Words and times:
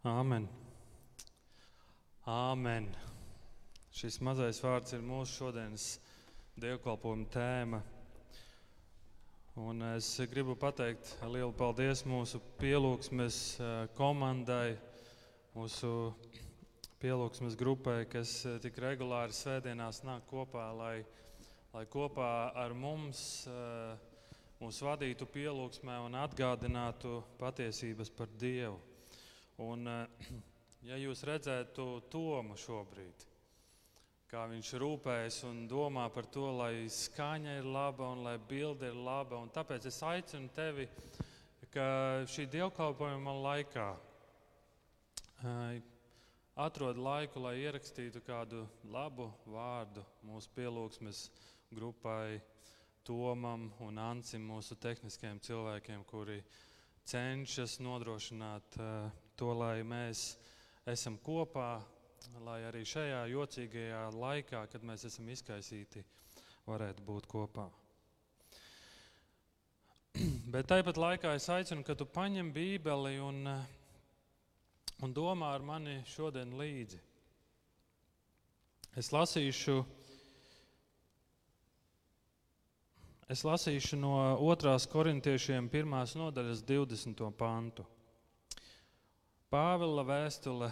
Āmen. 0.00 0.46
Āmen. 2.24 2.86
Šis 3.92 4.16
mazais 4.24 4.56
vārds 4.64 4.94
ir 4.96 5.02
mūsu 5.04 5.34
šodienas 5.42 5.98
dievkalpojuma 6.56 7.26
tēma. 7.34 7.82
Un 9.60 9.84
es 9.90 10.08
gribu 10.32 10.56
pateikt 10.56 11.12
lielu 11.28 11.52
paldies 11.52 12.06
mūsu 12.08 12.40
pielūgsmes 12.62 13.42
eh, 13.60 13.76
komandai, 13.98 14.78
mūsu 15.52 15.92
pielūgsmes 17.04 17.60
grupai, 17.60 18.06
kas 18.08 18.38
eh, 18.48 18.56
tik 18.64 18.80
regulāri 18.80 19.36
svētdienās 19.36 20.00
nāk 20.08 20.24
kopā, 20.32 20.70
lai, 20.80 20.94
lai 21.76 21.84
kopā 21.92 22.54
ar 22.56 22.72
mums 22.72 23.44
eh, 23.52 23.98
mūs 24.64 24.80
vadītu 24.80 25.28
pielūgsmē 25.36 26.00
un 26.06 26.16
atgādinātu 26.24 27.18
patiesības 27.42 28.16
par 28.16 28.32
Dievu. 28.40 28.80
Un, 29.60 29.86
eh, 29.86 30.08
ja 30.88 30.96
jūs 30.96 31.20
redzētu 31.28 31.84
Tomu 32.12 32.56
šobrīd, 32.56 33.26
kā 34.30 34.46
viņš 34.48 34.70
rūpējas 34.80 35.42
un 35.50 35.66
domā 35.68 36.06
par 36.14 36.28
to, 36.32 36.46
lai 36.56 36.86
skaņa 36.88 37.58
ir 37.58 37.68
laba 37.68 38.08
un 38.14 38.24
lai 38.24 38.38
bilde 38.38 38.88
ir 38.88 38.96
laba, 38.96 39.36
un 39.36 39.52
tāpēc 39.52 39.90
es 39.90 40.00
aicinu 40.06 40.48
tevi, 40.56 40.88
ka 41.74 41.84
šī 42.30 42.48
dievkalpojuma 42.56 43.36
laikā 43.44 43.86
eh, 45.44 45.82
atrod 46.56 46.96
laiku, 46.96 47.44
lai 47.44 47.58
ierakstītu 47.60 48.24
kādu 48.24 48.64
labu 48.88 49.28
vārdu 49.44 50.06
mūsu 50.24 50.56
pielūgsmes 50.56 51.26
grupai, 51.74 52.40
Tomam 53.04 53.70
un 53.80 53.96
Ancim, 53.98 54.42
mūsu 54.44 54.76
tehniskiem 54.76 55.38
cilvēkiem, 55.40 56.02
kuri 56.04 56.36
cenšas 57.08 57.78
nodrošināt 57.80 58.76
uh, 58.76 59.08
to, 59.40 59.54
lai 59.56 59.80
mēs 59.80 60.34
esam 60.84 61.16
kopā, 61.24 61.80
lai 62.44 62.58
arī 62.68 62.82
šajā 62.84 63.22
jocīgajā 63.32 64.00
laikā, 64.12 64.66
kad 64.68 64.82
mēs 64.84 65.06
esam 65.08 65.28
izkaisīti, 65.32 66.02
varētu 66.66 67.04
būt 67.06 67.28
kopā. 67.30 67.64
Bet 70.52 70.68
tāpat 70.68 71.00
laikā 71.00 71.32
es 71.38 71.48
aicinu, 71.48 71.84
ka 71.86 71.96
tu 71.96 72.04
paņem 72.04 72.50
Bībeli 72.52 73.16
un, 73.24 73.48
un 75.00 75.14
domā 75.16 75.54
ar 75.56 75.64
mani 75.64 76.02
šodien 76.10 76.52
līdzi. 76.60 77.00
Es 79.00 79.08
lasīšu, 79.14 79.78
es 83.30 83.46
lasīšu 83.46 83.96
no 84.02 84.12
2. 84.42 84.76
korintiešiem 84.92 85.70
1. 85.70 85.96
nodaļas 86.20 86.60
20. 86.68 87.24
pantu. 87.40 87.86
Pāvila 89.50 90.04
vēstule, 90.06 90.68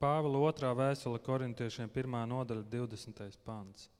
Pāvila 0.00 0.38
otrā 0.48 0.70
vēstule 0.72 1.18
korintiešiem, 1.20 1.90
pirmā 1.92 2.22
nodaļa, 2.24 2.62
20. 2.72 3.18
pants. 3.44 3.90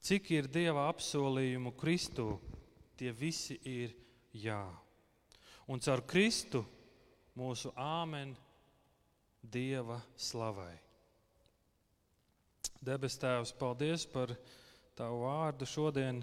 Cik 0.00 0.30
ir 0.32 0.46
Dieva 0.48 0.86
apsolījumu 0.88 1.74
Kristū, 1.76 2.38
tie 2.96 3.10
visi 3.12 3.58
ir 3.68 3.92
jā. 4.32 4.62
Un 5.68 5.82
caur 5.84 6.00
Kristu 6.08 6.62
mūsu 7.36 7.74
āmen 7.76 8.32
Dieva 9.42 9.98
slavai. 10.16 10.72
Debes 12.80 13.18
Tēvs, 13.20 13.52
paldies 13.60 14.06
par 14.08 14.32
Tavu 14.96 15.26
vārdu 15.26 15.68
šodien. 15.68 16.22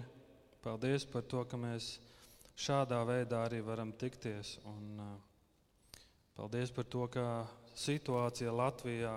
Paldies 0.64 1.06
par 1.06 1.22
to, 1.30 1.44
ka 1.46 1.60
mēs 1.60 2.00
šādā 2.58 2.98
veidā 3.06 3.44
arī 3.46 3.62
varam 3.62 3.92
tikties. 3.94 4.56
Un, 4.66 4.90
uh, 4.98 5.33
Paldies 6.34 6.72
par 6.74 6.86
to, 6.90 7.04
ka 7.06 7.46
situācija 7.78 8.50
Latvijā 8.50 9.12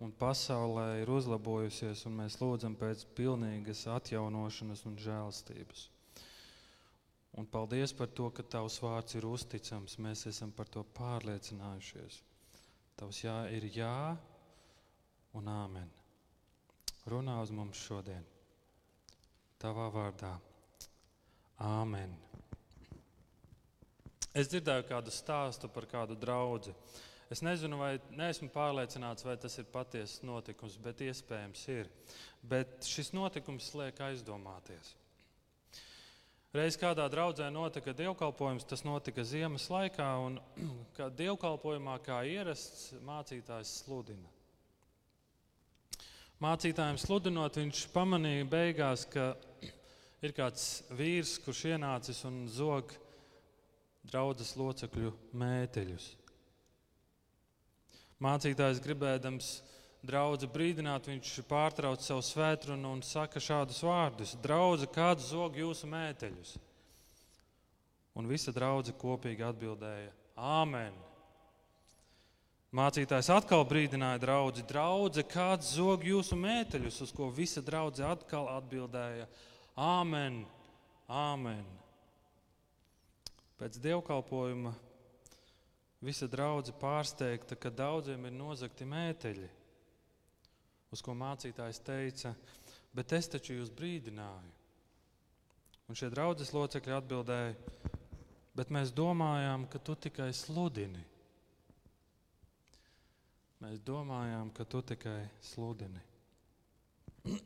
un 0.00 0.12
pasaulē 0.16 1.00
ir 1.02 1.12
uzlabojusies, 1.12 2.04
un 2.08 2.18
mēs 2.20 2.36
lūdzam 2.40 2.76
pēc 2.80 3.06
pilnīgas 3.16 3.86
atjaunošanas 3.96 4.84
un 4.88 4.98
žēlstības. 5.00 5.86
Un 7.38 7.46
paldies 7.46 7.92
par 7.96 8.10
to, 8.10 8.26
ka 8.34 8.42
Tavs 8.42 8.80
vārds 8.82 9.16
ir 9.16 9.24
uzticams. 9.28 9.96
Mēs 10.02 10.26
esam 10.28 10.50
par 10.52 10.68
to 10.68 10.82
pārliecinājušies. 10.96 12.20
Tavs 12.98 13.22
jā 13.22 13.36
ir 13.54 13.68
jā 13.72 14.16
un 15.38 15.48
āmen. 15.48 15.88
Runā 17.08 17.38
uz 17.40 17.52
mums 17.54 17.80
šodien. 17.80 18.26
Tavā 19.60 19.86
vārdā. 19.94 20.34
Āmen. 21.64 22.16
Es 24.30 24.46
dzirdēju 24.50 24.86
kādu 24.86 25.10
stāstu 25.10 25.68
par 25.74 25.88
kādu 25.90 26.14
draugu. 26.18 26.74
Es 27.30 27.42
nezinu, 27.46 27.78
vai 27.78 27.96
neesmu 28.18 28.48
pārliecināts, 28.50 29.26
vai 29.26 29.36
tas 29.38 29.56
ir 29.58 29.66
patiesas 29.70 30.22
notikums, 30.26 30.76
bet 30.82 31.02
iespējams 31.06 31.66
ir. 31.70 31.90
Bet 32.42 32.86
šis 32.86 33.12
notikums 33.14 33.68
liek 33.78 33.98
aizdomāties. 34.06 34.94
Reiz 36.54 36.74
kādā 36.74 37.04
draudzē 37.06 37.46
notika 37.54 37.94
dievkalpojums, 37.94 38.66
tas 38.66 38.82
notika 38.82 39.22
ziemas 39.22 39.68
laikā, 39.70 40.08
un 40.26 40.40
kā 40.96 41.06
dievkalpojumā, 41.14 41.98
kā 42.06 42.22
ierasts, 42.26 42.88
mācītājs 43.06 43.76
sludina. 43.84 44.30
Mācītājiem 46.42 46.98
sludinot, 46.98 47.58
viņš 47.60 47.84
pamanīja 47.94 48.50
beigās, 48.50 49.06
ka 49.10 49.32
ir 50.26 50.34
kāds 50.34 50.82
vīrs, 50.98 51.36
kurš 51.44 51.68
ienācis 51.74 52.24
un 52.26 52.42
zog 52.50 52.94
draudzes 54.10 54.56
locekļu 54.58 55.12
mēteļus. 55.38 56.06
Mācītājs 58.20 58.82
gribēdams 58.84 59.50
draugu 60.04 60.48
brīdināt, 60.52 61.08
viņš 61.08 61.38
pārtrauc 61.48 62.02
savu 62.04 62.24
svētkrunu 62.24 62.94
un 62.96 63.04
saka 63.06 63.40
šādus 63.40 63.80
vārdus: 63.84 64.34
Draudzē, 64.42 64.88
kāds 64.92 65.30
zog 65.30 65.56
jūsu 65.60 65.88
mēteļus? 65.88 66.56
Un 68.18 68.28
visa 68.28 68.52
draudzene 68.52 68.98
kopīgi 69.00 69.46
atbildēja: 69.46 70.10
Āmen! 70.36 70.96
Mācītājs 72.76 73.30
atkal 73.34 73.64
brīdināja 73.66 74.20
draugu: 74.22 74.66
Draudzē, 74.68 75.24
kāds 75.26 75.72
zog 75.78 76.04
jūsu 76.06 76.38
mēteļus? 76.38 77.00
Uz 77.06 77.14
ko 77.16 77.30
visa 77.34 77.62
draudzene 77.64 78.10
atkal 78.12 78.50
atbildēja: 78.58 79.30
Āmen! 79.80 80.42
Āmen! 81.08 81.64
Pēc 83.60 83.76
dievkalpojuma 83.84 84.70
visa 86.00 86.24
draudzene 86.32 86.78
pārsteigta, 86.80 87.58
ka 87.60 87.68
daudziem 87.68 88.24
ir 88.24 88.32
nozagti 88.32 88.86
mēteļi. 88.88 89.48
Uz 90.90 91.02
ko 91.04 91.12
mācītājs 91.14 91.82
teica, 91.84 92.32
bet 92.96 93.12
es 93.12 93.28
taču 93.28 93.58
jūs 93.58 93.68
brīdināju. 93.76 94.54
Un 95.90 95.98
šie 95.98 96.08
draudzes 96.08 96.54
locekļi 96.54 96.94
atbildēja, 96.96 97.52
bet 98.56 98.72
mēs 98.72 98.94
domājām, 98.96 99.68
ka 99.68 99.78
tu 99.84 99.98
tikai 100.08 100.30
sludini. 100.34 101.04
Mēs 103.60 103.84
domājām, 103.84 104.54
ka 104.56 104.64
tu 104.64 104.80
tikai 104.88 105.18
sludini. 105.50 106.00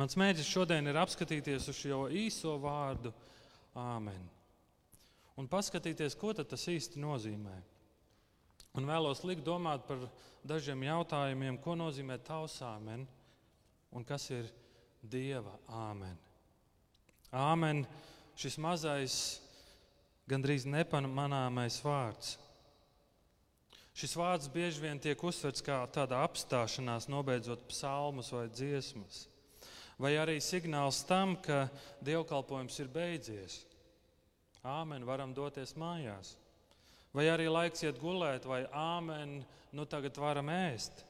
Mans 0.00 0.16
mērķis 0.16 0.48
šodien 0.48 0.88
ir 0.88 1.02
apskatīties 1.02 1.68
uz 1.68 1.84
šo 1.84 2.06
īso 2.16 2.56
vārdu 2.62 3.12
Āmen 3.76 4.37
un 5.38 5.46
paskatīties, 5.46 6.16
ko 6.18 6.34
tas 6.34 6.66
īsti 6.68 7.00
nozīmē. 7.02 7.56
Un 8.78 8.86
vēlos 8.86 9.24
likt 9.26 9.46
domāt 9.46 9.86
par 9.88 10.02
dažiem 10.46 10.82
jautājumiem, 10.86 11.60
ko 11.62 11.76
nozīmē 11.78 12.18
tavs 12.26 12.58
āmen 12.66 13.06
un 13.94 14.04
kas 14.06 14.28
ir 14.34 14.50
Dieva 14.98 15.54
āmen. 15.70 16.16
Āmen, 17.30 17.84
šis 18.38 18.56
mazais, 18.58 19.14
gandrīz 20.28 20.66
nepamanāmais 20.68 21.78
vārds. 21.84 22.34
Šis 23.98 24.14
vārds 24.18 24.50
bieži 24.52 24.82
vien 24.82 25.00
tiek 25.02 25.22
uztverts 25.26 25.62
kā 25.64 25.80
tāda 25.94 26.20
apstāšanās, 26.26 27.08
nobeidzot 27.10 27.64
psalmus 27.70 28.30
vai 28.34 28.44
dziesmas, 28.50 29.24
vai 29.98 30.12
arī 30.18 30.36
signāls 30.42 31.00
tam, 31.06 31.34
ka 31.42 31.66
dievkalpojums 32.06 32.78
ir 32.82 32.92
beidzies. 32.94 33.62
Āmen, 34.68 35.06
varam 35.08 35.32
doties 35.36 35.74
mājās. 35.80 36.34
Vai 37.16 37.28
arī 37.32 37.48
laiks 37.48 37.86
iet 37.86 38.00
gulēt, 38.00 38.44
vai 38.44 38.64
āmen, 38.68 39.38
nu 39.72 39.86
tagad 39.88 40.18
varam 40.20 40.50
ēst. 40.52 41.04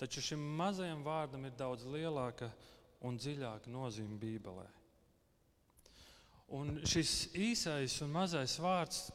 Taču 0.00 0.22
šim 0.24 0.40
mazajam 0.58 1.04
vārdam 1.04 1.44
ir 1.46 1.54
daudz 1.58 1.84
lielāka 1.86 2.48
un 3.04 3.18
dziļāka 3.20 3.70
nozīme 3.70 4.16
Bībelē. 4.18 4.66
Un 6.56 6.80
šis 6.86 7.34
īsais 7.40 8.00
un 8.04 8.12
mazais 8.14 8.56
vārds, 8.60 9.06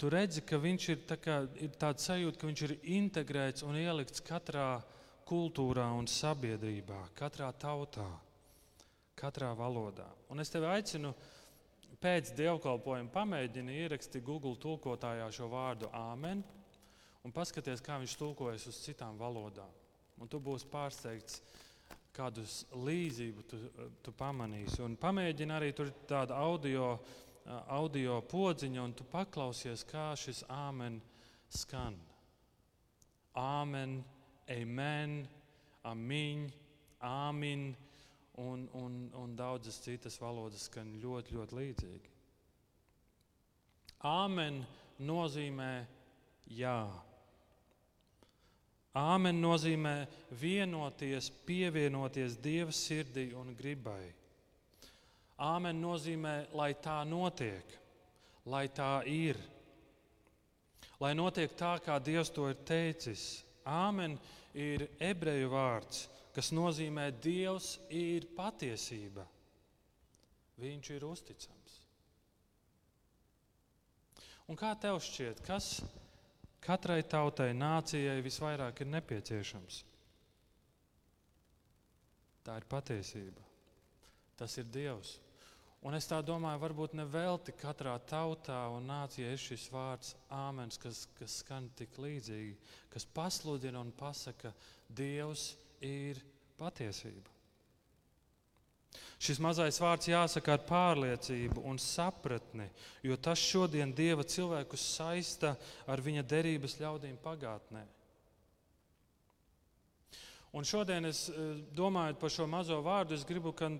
tu 0.00 0.10
redzi, 0.12 0.42
ka 0.44 0.58
viņš 0.60 0.88
ir, 0.94 1.02
tā 1.08 1.18
kā, 1.20 1.42
ir 1.60 1.74
tāds 1.80 2.06
sajūta, 2.08 2.40
ka 2.40 2.48
viņš 2.48 2.62
ir 2.66 2.76
integrēts 2.98 3.66
un 3.66 3.78
ielikts 3.78 4.24
katrā 4.24 4.80
kultūrā 5.28 5.86
un 5.96 6.08
sabiedrībā, 6.10 6.98
katrā 7.18 7.52
tautā, 7.54 8.08
katrā 9.18 9.52
valodā. 9.56 10.08
Un 10.32 10.42
es 10.42 10.50
tevi 10.50 10.68
aicinu 10.68 11.12
pēc 12.02 12.32
dievkalpojuma 12.38 13.12
pamēģini 13.14 13.78
ierakstīt 13.84 14.24
Google 14.26 14.56
tulkotājā 14.60 15.28
šo 15.34 15.48
vārdu 15.52 15.90
āmen 15.94 16.42
un 17.22 17.34
paskaties, 17.34 17.82
kā 17.84 18.00
viņš 18.02 18.16
tulkojas 18.18 18.66
uz 18.70 18.80
citām 18.82 19.18
valodām. 19.20 19.70
Un 20.20 20.30
tu 20.30 20.40
būsi 20.42 20.68
pārsteigts, 20.70 21.40
kādus 22.12 22.62
līdzību 22.76 23.44
tu, 23.48 23.58
tu 24.04 24.12
pamanīsi. 24.16 24.82
Un 24.84 24.98
pamēģini 25.00 25.54
arī 25.56 25.70
tur 25.76 25.92
tādu 26.08 26.36
audio, 26.36 26.88
audio 27.72 28.20
podziņu, 28.28 28.82
un 28.84 28.96
tu 28.96 29.06
paklausies, 29.08 29.86
kā 29.88 30.12
šis 30.18 30.44
āmen 30.52 31.00
skan. 31.52 31.96
Āmen, 33.38 34.02
amen, 34.52 35.22
amiņ, 35.88 36.44
āmin 37.08 37.70
un, 38.40 38.68
un, 38.72 39.10
un 39.14 39.36
daudzas 39.36 39.80
citas 39.84 40.18
valodas 40.20 40.68
skan 40.68 40.94
ļoti, 41.02 41.36
ļoti 41.36 41.58
līdzīgi. 41.58 42.12
Āmen 44.08 44.62
nozīmē 45.04 45.72
jā. 46.56 46.78
Āmen 48.98 49.38
nozīmē 49.40 49.94
vienoties, 50.40 51.30
pievienoties 51.46 52.36
Dieva 52.42 52.74
sirdī 52.76 53.30
un 53.38 53.54
gribai. 53.56 54.10
Āmen 55.42 55.78
nozīmē, 55.80 56.34
lai 56.54 56.72
tā 56.78 57.00
notiek, 57.08 57.78
lai 58.46 58.66
tā 58.68 59.00
ir, 59.08 59.38
lai 61.00 61.14
notiek 61.18 61.54
tā, 61.58 61.76
kā 61.82 61.96
Dievs 61.98 62.30
to 62.30 62.50
ir 62.50 62.60
teicis. 62.68 63.42
Āmen 63.66 64.18
ir 64.54 64.88
ebreju 65.00 65.48
vārds, 65.50 66.04
kas 66.36 66.52
nozīmē, 66.54 67.10
Dievs 67.22 67.76
ir 67.92 68.28
patiesība. 68.36 69.26
Viņš 70.62 70.90
ir 70.94 71.06
uzticams. 71.08 71.78
Un 74.50 74.58
kā 74.58 74.72
tev 74.76 74.98
šķiet, 75.00 75.40
kas 75.46 75.78
katrai 76.62 77.00
tautai, 77.08 77.52
nācijai 77.56 78.20
visvairāk 78.24 78.82
ir 78.82 78.90
nepieciešams. 78.92 79.82
Tā 82.42 82.58
ir 82.58 82.66
patiesība. 82.68 83.44
Tas 84.36 84.56
ir 84.58 84.66
Dievs. 84.74 85.18
Un 85.82 85.96
es 85.98 86.06
tā 86.06 86.20
domāju, 86.22 86.60
varbūt 86.62 86.92
ne 86.94 87.04
velti 87.10 87.54
katrā 87.58 87.96
tautā 88.06 88.60
un 88.70 88.84
nācijā 88.86 89.32
ir 89.34 89.40
šis 89.42 89.64
vārds 89.72 90.12
āmens, 90.30 90.78
kas, 90.78 91.08
kas 91.18 91.40
skan 91.42 91.66
tik 91.78 91.98
līdzīgi, 91.98 92.54
kas 92.92 93.06
pasludina 93.06 93.82
un 93.82 93.90
pasaka, 93.98 94.52
Dievs 94.86 95.56
ir 95.84 96.20
patiesība. 96.58 97.30
Šis 99.22 99.38
mazais 99.38 99.78
vārds 99.78 100.08
jāsaka 100.10 100.56
ar 100.56 100.62
pārliecību 100.66 101.62
un 101.70 101.78
sapratni, 101.78 102.66
jo 103.06 103.14
tas 103.14 103.38
šodien 103.38 103.92
Dieva 103.94 104.24
cilvēkus 104.26 104.86
saista 104.96 105.54
ar 105.86 106.02
viņa 106.02 106.24
derības 106.26 106.80
ļaudīm 106.80 107.20
pagātnē. 107.22 107.84
Un 110.52 110.66
šodien 110.68 111.06
es 111.08 111.30
eh, 111.30 111.36
domāju 111.72 112.18
par 112.20 112.32
šo 112.34 112.44
mazo 112.50 112.76
vārdu. 112.84 113.16
Es 113.16 113.24
gribu, 113.24 113.54
ka 113.56 113.70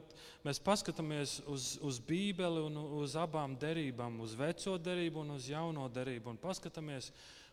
mēs 0.46 0.60
paskatāmies 0.64 1.42
uz, 1.44 1.74
uz 1.84 1.98
Bībeli 2.00 2.62
un 2.64 2.78
uz 3.02 3.16
abām 3.20 3.58
derībām, 3.60 4.22
uz 4.24 4.32
veco 4.38 4.78
derību 4.80 5.20
un 5.20 5.34
uz 5.34 5.50
jauno 5.52 5.84
derību. 5.92 6.32
Un 6.32 6.40
paskatāmies, 6.40 7.10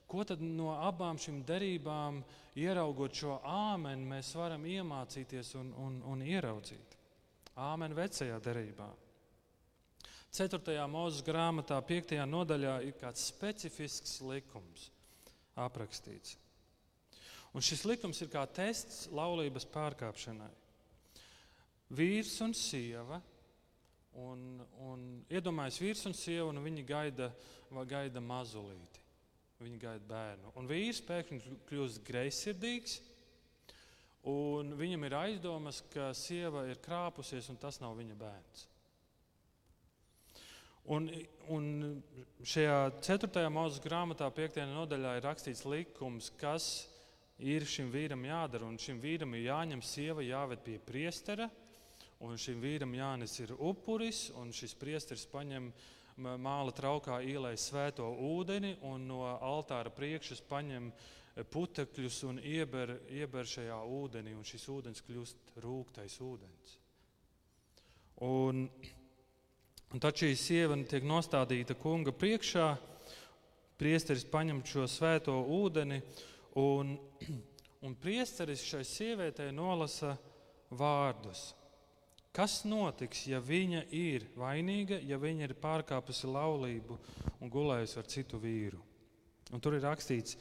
ko 0.09 0.25
tad 0.25 0.41
no 0.41 0.71
abām 0.73 1.19
šīm 1.21 1.43
derībām, 1.47 2.23
ieraugot 2.57 3.15
šo 3.21 3.37
āmeni, 3.45 4.07
mēs 4.09 4.33
varam 4.37 4.65
iemācīties 4.65 5.53
un, 5.59 5.69
un, 5.77 5.99
un 6.09 6.23
ieraudzīt. 6.25 6.97
Āmen 7.59 7.93
vecajā 7.93 8.39
derībā. 8.41 8.89
4. 10.33 10.75
mūža 10.89 11.25
grāmatā, 11.25 11.79
5. 11.85 12.13
nodaļā, 12.29 12.75
ir 12.85 12.97
kāds 12.99 13.25
specifisks 13.31 14.19
likums 14.21 14.89
aprakstīts. 15.59 16.37
Un 17.53 17.65
šis 17.65 17.81
likums 17.89 18.21
ir 18.21 18.29
kā 18.29 18.43
tests 18.53 19.07
laulības 19.13 19.65
pārkāpšanai. 19.73 20.51
Vīrs 21.97 22.35
un 22.45 22.53
sieva, 22.53 23.17
un, 24.21 24.61
un 24.85 25.05
iedomājas 25.33 25.79
vīrs 25.81 26.05
un 26.05 26.13
sieva, 26.13 26.51
un 26.51 26.61
viņi 26.61 26.85
gaida, 26.85 27.31
gaida 27.89 28.21
mazulīti. 28.21 29.08
Viņi 29.59 29.79
gaida 29.81 30.05
bērnu. 30.07 30.53
Un 30.55 30.67
vīrs 30.69 31.01
pēkšņi 31.03 31.57
kļūst 31.67 32.03
greizsirdīgs 32.07 32.99
Un 34.27 34.73
viņam 34.75 35.05
ir 35.07 35.15
aizdomas, 35.15 35.79
ka 35.93 36.09
sieva 36.17 36.65
ir 36.67 36.81
krāpusies 36.83 37.47
un 37.49 37.57
tas 37.59 37.79
nav 37.79 37.95
viņa 37.95 38.17
bērns. 38.19 38.65
Un, 40.89 41.07
un 41.53 41.65
šajā 42.43 42.77
4. 43.05 43.45
mūža 43.53 43.83
grāmatā, 43.83 44.27
5. 44.33 44.59
nodaļā, 44.73 45.15
ir 45.17 45.27
rakstīts 45.27 45.63
likums, 45.69 46.31
kas 46.39 46.89
ir 47.39 47.63
šim 47.63 47.93
vīram 47.93 48.25
jādara. 48.25 48.67
Un 48.67 48.79
šim 48.81 48.99
vīram 48.99 49.37
ir 49.37 49.47
jāņem 49.47 49.83
sieva, 49.85 50.25
jāved 50.25 50.65
pie 50.65 50.79
priestera, 50.83 51.47
un 52.19 52.35
šim 52.35 52.59
vīram 52.59 52.91
jānes 52.97 53.37
ir 53.39 53.53
upuris, 53.55 54.27
un 54.35 54.51
šis 54.51 54.75
priesteris 54.75 55.29
paņem 55.31 55.69
māla 56.19 56.73
traukā 56.75 57.21
ielai 57.23 57.55
svēto 57.57 58.07
ūdeni, 58.29 58.75
un 58.87 59.07
no 59.07 59.23
altāra 59.25 59.91
priekšas 59.93 60.43
paņem 60.49 60.91
uh, 60.91 61.07
putekļus 61.43 62.23
un 62.27 62.39
ieber, 62.43 62.95
ieber 63.13 63.47
šajā 63.47 63.77
ūdenī, 63.85 64.33
un 64.35 64.45
šis 64.47 64.65
ūdens 64.71 65.03
kļūst 65.05 65.59
rūktais 65.63 66.17
ūdens. 66.23 66.75
Un, 68.25 68.65
un 69.93 70.01
tad 70.03 70.17
šī 70.19 70.33
sieva 70.35 70.77
tiek 70.89 71.05
nostādīta 71.07 71.77
kunga 71.79 72.11
priekšā, 72.11 72.73
priesteris 73.79 74.27
paņem 74.27 74.63
šo 74.67 74.87
svēto 74.91 75.37
ūdeni, 75.59 76.01
un, 76.59 76.97
un 77.85 77.95
priesteris 78.01 78.65
šai 78.65 78.83
sievietei 78.87 79.53
nolasa 79.55 80.17
vārdus. 80.69 81.53
Kas 82.35 82.61
notiks, 82.69 83.23
ja 83.27 83.39
viņa 83.41 83.87
ir 83.95 84.27
vainīga, 84.37 84.99
ja 85.01 85.17
viņa 85.17 85.47
ir 85.47 85.57
pārkāpusi 85.59 86.29
laulību 86.29 86.99
un 87.41 87.49
gulējusi 87.49 87.99
ar 87.99 88.09
citu 88.09 88.39
vīru? 88.41 88.79
Un 89.49 89.63
tur 89.63 89.79
ir 89.79 89.81
rakstīts, 89.81 90.37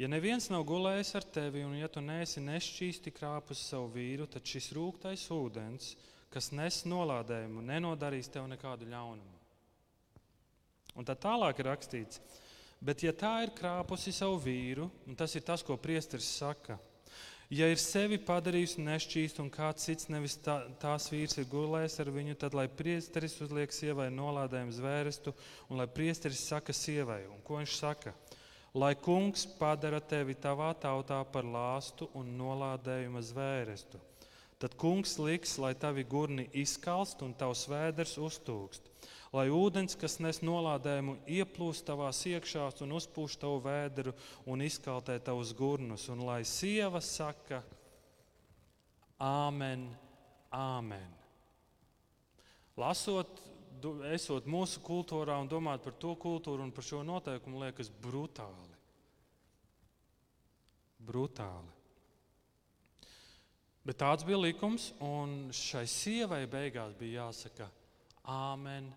Ja 0.00 0.08
neviens 0.08 0.46
nav 0.48 0.62
gulējis 0.64 1.10
ar 1.18 1.24
tevi, 1.28 1.60
un 1.60 1.74
ja 1.76 1.88
tu 1.92 2.00
neesi 2.00 2.40
nešķīsti 2.40 3.10
krāpus 3.12 3.60
savu 3.68 3.90
vīru, 3.92 4.24
tad 4.32 4.48
šis 4.48 4.70
rūktais 4.72 5.26
ūdens, 5.34 5.90
kas 6.32 6.48
nes 6.56 6.78
nolādējumu, 6.88 7.60
nenodarīs 7.68 8.30
tev 8.32 8.46
nekādu 8.48 8.88
ļaunumu. 8.88 9.36
Un 10.96 11.04
tad 11.04 11.20
tālāk 11.20 11.60
ir 11.60 11.68
rakstīts, 11.68 12.22
bet 12.80 13.04
ja 13.04 13.12
tā 13.12 13.34
ir 13.44 13.52
krāpusi 13.58 14.14
savu 14.16 14.38
vīru, 14.40 14.88
un 15.04 15.20
tas 15.20 15.36
ir 15.36 15.44
tas, 15.44 15.60
ko 15.60 15.76
priesteris 15.76 16.32
saka, 16.38 16.78
ja 17.50 17.68
ir 17.70 17.80
sevi 17.82 18.18
padarījusi 18.22 18.82
nešķīstu 18.86 19.44
un 19.44 19.52
kāds 19.54 19.86
cits 19.88 20.10
nevis 20.12 20.38
tā, 20.44 20.60
tās 20.82 21.10
vīrs 21.12 21.38
ir 21.40 21.48
gulējis 21.50 22.00
ar 22.02 22.12
viņu, 22.14 22.36
tad 22.40 22.54
lai 22.54 22.68
priesteris 22.68 23.38
uzliek 23.42 23.72
sievai 23.74 24.10
nolādējumu 24.14 24.76
zvērestu, 24.76 25.34
un 25.68 25.82
lai 25.82 25.88
priesteris 25.90 26.46
saka 26.46 26.76
sievai, 26.76 27.24
un 27.30 27.42
ko 27.46 27.62
viņš 27.62 27.80
saka? 27.80 28.14
lai 28.74 28.94
kungs 28.94 29.46
padara 29.58 29.98
tevi 30.00 30.36
tavā 30.38 30.70
tautā 30.78 31.18
par 31.32 31.44
lāstu 31.44 32.06
un 32.14 32.28
nolādējuma 32.38 33.22
zvērestu. 33.22 33.98
Tad 34.60 34.76
kungs 34.78 35.16
liks, 35.18 35.56
lai 35.58 35.72
tavi 35.74 36.04
gurni 36.04 36.46
izkalst 36.52 37.22
un 37.24 37.32
tavs 37.34 37.64
vēders 37.70 38.18
uztūkst, 38.20 38.86
lai 39.34 39.46
ūdens, 39.54 39.94
kas 39.98 40.18
nes 40.22 40.40
nolādējumu, 40.42 41.20
ieplūst 41.30 41.86
tavās 41.86 42.22
iekšās 42.26 42.82
un 42.84 42.96
uzpūš 42.98 43.38
tavu 43.42 43.60
vēderu 43.66 44.14
un 44.50 44.64
izkaltē 44.66 45.18
tavus 45.22 45.52
gurnus, 45.56 46.08
un 46.10 46.24
lai 46.26 46.42
sieva 46.48 47.02
saka: 47.04 47.62
Āmen, 49.20 49.86
Āmen. 50.50 51.16
Lasot 52.80 53.38
esot 54.10 54.46
mūsu 54.50 54.80
kultūrā 54.84 55.38
un 55.40 55.48
domāt 55.48 55.84
par 55.84 55.94
to 56.00 56.14
kultūru 56.20 56.64
un 56.64 56.72
par 56.72 56.84
šo 56.84 57.02
noteikumu, 57.06 57.62
liekas 57.64 57.90
brutāli. 58.02 58.78
Brutāli. 61.00 61.76
Bet 63.84 63.96
tāds 64.02 64.26
bija 64.28 64.40
likums, 64.40 64.90
un 65.00 65.48
šai 65.56 65.86
sievai 65.88 66.42
beigās 66.50 66.92
bija 66.98 67.24
jāsaka 67.24 67.70
Āmen, 68.28 68.90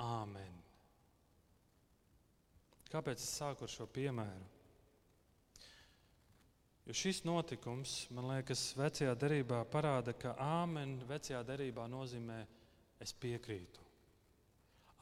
Āmen. 0.00 0.56
Kāpēc 2.90 3.20
es 3.20 3.36
sāku 3.38 3.66
ar 3.66 3.70
šo 3.70 3.86
piemēru? 3.86 4.48
Jo 6.88 6.96
šis 6.96 7.20
notikums, 7.22 8.08
man 8.10 8.26
liekas, 8.32 8.72
vecajā 8.74 9.12
derībā 9.14 9.60
parāda, 9.70 10.10
ka 10.16 10.32
āmen 10.42 10.96
vecajā 11.06 11.44
derībā 11.46 11.84
nozīmē 11.86 12.40
es 13.04 13.12
piekrītu. 13.14 13.84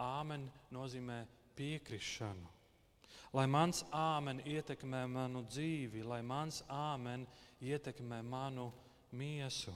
Āmen 0.05 0.45
nozīmē 0.75 1.23
piekrišanu. 1.57 2.51
Lai 3.39 3.47
mans 3.49 3.83
āmen 3.93 4.43
ietekmē 4.45 5.03
manu 5.09 5.43
dzīvi, 5.49 6.05
lai 6.05 6.21
mans 6.25 6.61
āmen 6.73 7.27
ietekmē 7.61 8.21
manu 8.25 8.69
miesu. 9.17 9.73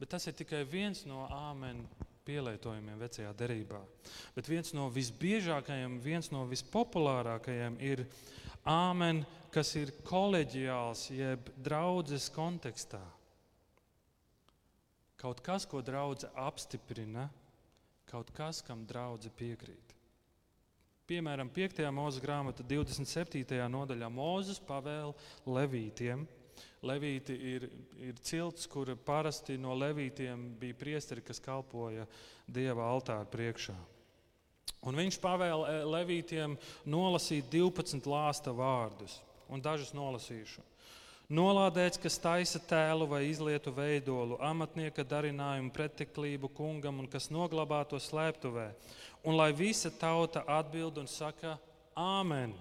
Bet 0.00 0.12
tas 0.12 0.26
ir 0.26 0.36
tikai 0.38 0.64
viens 0.66 1.06
no 1.06 1.24
āmen 1.30 1.86
pielietojumiem 2.26 2.98
vecajā 3.00 3.30
derībā. 3.38 3.80
Bet 4.36 4.50
viens 4.50 4.72
no 4.76 4.88
visbiežākajiem, 4.92 5.98
viens 6.02 6.30
no 6.34 6.44
vispopulārākajiem 6.50 7.78
ir 7.86 8.04
āmen, 8.66 9.22
kas 9.54 9.72
ir 9.78 9.94
koleģiāls, 10.06 11.06
jeb 11.14 11.50
draudzes 11.56 12.28
kontekstā. 12.34 13.02
Kaut 15.16 15.40
kas, 15.40 15.64
ko 15.64 15.80
draudzene 15.80 16.34
apstiprina, 16.44 17.30
kaut 18.10 18.30
kas, 18.36 18.60
kam 18.66 18.84
draudzene 18.86 19.32
piekrīt. 19.38 19.94
Piemēram, 21.06 21.48
5. 21.54 21.84
mūža 21.94 22.20
grāmata, 22.20 22.64
27. 22.66 23.56
nodaļā 23.70 24.08
Mozus 24.10 24.58
pavēla 24.66 25.14
levītiem. 25.46 26.26
Levīti 26.86 27.34
ir, 27.54 27.68
ir 28.02 28.16
cilts, 28.22 28.68
kur 28.70 28.92
parasti 29.06 29.56
no 29.58 29.74
levītiem 29.74 30.52
bija 30.60 30.76
priesteri, 30.78 31.24
kas 31.24 31.42
kalpoja 31.42 32.06
dieva 32.46 32.86
altāra 32.92 33.26
priekšā. 33.30 33.76
Un 34.86 34.98
viņš 34.98 35.18
pavēla 35.22 35.72
eh, 35.72 35.82
levītiem 35.96 36.54
nolasīt 36.86 37.50
12 37.52 38.06
lāsta 38.06 38.54
vārdus, 38.54 39.18
un 39.50 39.62
dažus 39.62 39.94
nolasīšu. 39.96 40.62
Nolādēts, 41.26 41.98
kas 41.98 42.20
taisa 42.22 42.60
tēlu 42.62 43.08
vai 43.10 43.24
izlietu 43.26 43.72
veidolu, 43.74 44.36
amatnieka 44.38 45.02
darinājumu 45.02 45.72
preteklību 45.74 46.52
kungam 46.54 47.00
un 47.02 47.08
kas 47.10 47.32
noglabā 47.34 47.80
to 47.90 47.98
slēptuvē. 47.98 48.68
Un 49.26 49.34
lai 49.34 49.50
visa 49.50 49.90
tauta 49.90 50.44
atbild 50.46 51.00
un 51.02 51.10
saka 51.10 51.56
Āmen. 51.96 52.52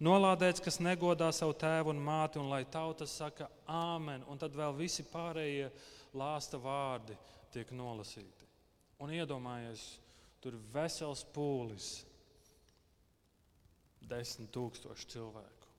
Nolādēts, 0.00 0.62
kas 0.64 0.78
negodā 0.80 1.28
savu 1.36 1.52
tēvu 1.60 1.92
un 1.92 1.98
māti, 2.00 2.40
un 2.40 2.48
lai 2.48 2.62
tauta 2.64 3.04
saka 3.04 3.50
Āmen. 3.68 4.24
Un 4.32 4.40
tad 4.40 4.56
vēl 4.56 4.72
visi 4.78 5.04
pārējie 5.04 5.68
lāsta 6.16 6.56
vārdi 6.56 7.16
tiek 7.52 7.68
nolasīti. 7.76 8.48
Un 9.04 9.12
iedomājies, 9.12 9.84
tur 10.40 10.56
ir 10.56 10.64
vesels 10.72 11.26
pūlis, 11.34 11.90
desmit 14.08 14.48
tūkstoši 14.56 15.12
cilvēku. 15.12 15.70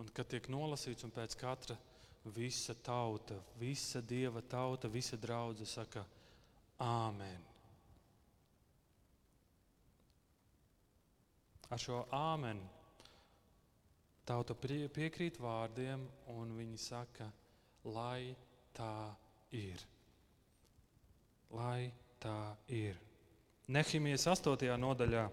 Un 0.00 0.08
kad 0.16 0.32
tiek 0.32 0.48
nolasīts, 0.48 1.04
un 1.04 1.12
pēc 1.12 1.36
katra 1.36 1.76
visa 2.32 2.72
tauta, 2.74 3.36
visa 3.60 4.00
dieva 4.00 4.40
tauta, 4.40 4.88
visa 4.88 5.20
draudzene 5.20 5.68
saka 5.68 6.06
Āmen. 6.80 7.50
Ar 11.72 11.80
šo 11.80 12.02
āmen 12.12 12.58
tauta 14.32 14.56
piekrīt 14.56 15.36
vārdiem, 15.42 16.06
un 16.32 16.52
viņi 16.56 16.78
saka, 16.80 17.26
lai 17.84 18.32
tā 18.72 19.12
ir. 19.52 19.82
Lai 21.52 21.92
tā 22.22 22.54
ir. 22.72 22.96
Nehimijas 23.68 24.24
8. 24.32 24.64
nodaļā 24.80 25.26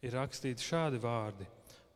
ir 0.00 0.16
rakstīti 0.16 0.64
šādi 0.64 1.00
vārdi. 1.02 1.44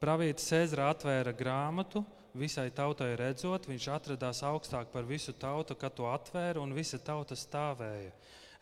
Pravītis 0.03 0.51
Cēzara 0.51 0.91
atvēra 0.93 1.33
grāmatu, 1.33 2.05
visai 2.37 2.69
tautai 2.75 3.15
redzot, 3.17 3.65
viņš 3.71 3.89
atradās 3.95 4.43
augstāk 4.45 4.93
par 4.93 5.09
visu 5.09 5.33
tautu, 5.33 5.79
kad 5.81 5.97
to 5.97 6.11
atvēra, 6.13 6.61
un 6.61 6.77
visa 6.77 7.01
tauta 7.01 7.39
stāvēja. 7.39 8.13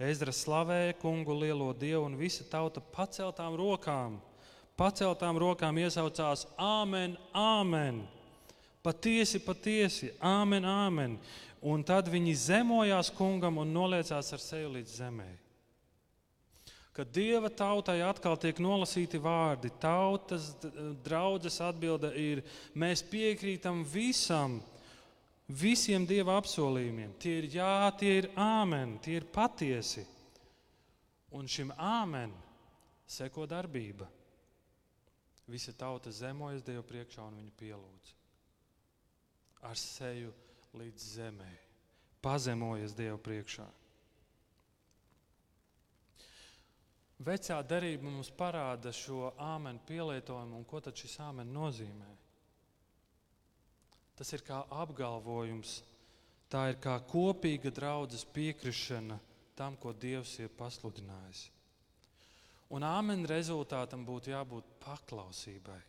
Ezra 0.03 0.31
slavēja 0.35 0.95
kungu 1.03 1.35
lielo 1.35 1.73
dievu, 1.75 2.07
un 2.07 2.15
visa 2.21 2.47
tauta 2.47 2.83
paceltām 2.95 3.59
rokām, 3.59 4.21
paceltām 4.83 5.39
rokām 5.39 5.79
iesaucās: 5.79 6.49
Āmen, 6.59 7.15
Āmen! 7.31 8.03
Patiesi, 8.83 9.39
patiesi, 9.39 10.11
Āmen, 10.19 10.67
Āmen! 10.67 11.17
Un 11.63 11.87
tad 11.87 12.11
viņi 12.11 12.35
zemojās 12.35 13.13
kungam 13.15 13.63
un 13.63 13.71
noliecās 13.71 14.35
ar 14.35 14.43
seju 14.43 14.75
līdz 14.75 14.99
zemē 14.99 15.31
kad 16.93 17.09
dieva 17.09 17.49
tautai 17.49 18.03
atkal 18.05 18.37
tiek 18.37 18.59
nolasīti 18.61 19.17
vārdi, 19.23 19.71
tautas 19.81 20.51
draudzes 21.05 21.57
atbilde 21.65 22.13
ir: 22.21 22.43
mēs 22.77 23.01
piekrītam 23.09 23.81
visam, 23.89 24.59
visiem 25.49 26.05
dieva 26.09 26.37
apsolījumiem. 26.41 27.15
Tie 27.21 27.39
ir 27.41 27.49
jā, 27.57 27.77
tie 27.99 28.19
ir 28.21 28.29
āmen, 28.37 28.99
tie 29.01 29.17
ir 29.21 29.29
patiesi. 29.33 30.05
Un 31.33 31.49
šim 31.49 31.73
āmen 31.81 32.33
seko 33.09 33.47
darbība. 33.49 34.05
Visa 35.51 35.73
tauta 35.75 36.13
zemojas 36.15 36.63
Dievu 36.63 36.85
priekšā 36.87 37.25
un 37.27 37.39
viņu 37.41 37.53
pielūdz. 37.59 38.15
Ar 39.67 39.79
seju 39.79 40.33
līdz 40.79 41.07
zemē, 41.17 41.53
pazemojas 42.23 42.95
Dievu 42.99 43.19
priekšā. 43.23 43.67
Vecā 47.23 47.61
derība 47.63 48.11
mums 48.11 48.33
parāda 48.35 48.91
šo 48.91 49.31
āmenu 49.39 49.83
pielietojumu 49.87 50.59
un 50.59 50.65
ko 50.67 50.81
tad 50.83 50.99
šis 50.99 51.21
āmens 51.23 51.55
nozīmē. 51.55 52.09
Tas 54.19 54.33
ir 54.35 54.43
kā 54.47 54.65
apgalvojums, 54.83 55.77
tā 56.51 56.69
ir 56.73 56.81
kā 56.83 56.97
kopīga 57.13 57.71
draudzes 57.71 58.25
piekrišana 58.35 59.21
tam, 59.55 59.77
ko 59.79 59.93
Dievs 59.95 60.35
ir 60.43 60.51
pasludinājis. 60.59 61.47
Un 62.73 62.87
āmena 62.89 63.29
rezultātam 63.29 64.07
būtu 64.09 64.33
jābūt 64.33 64.71
paklausībai, 64.81 65.81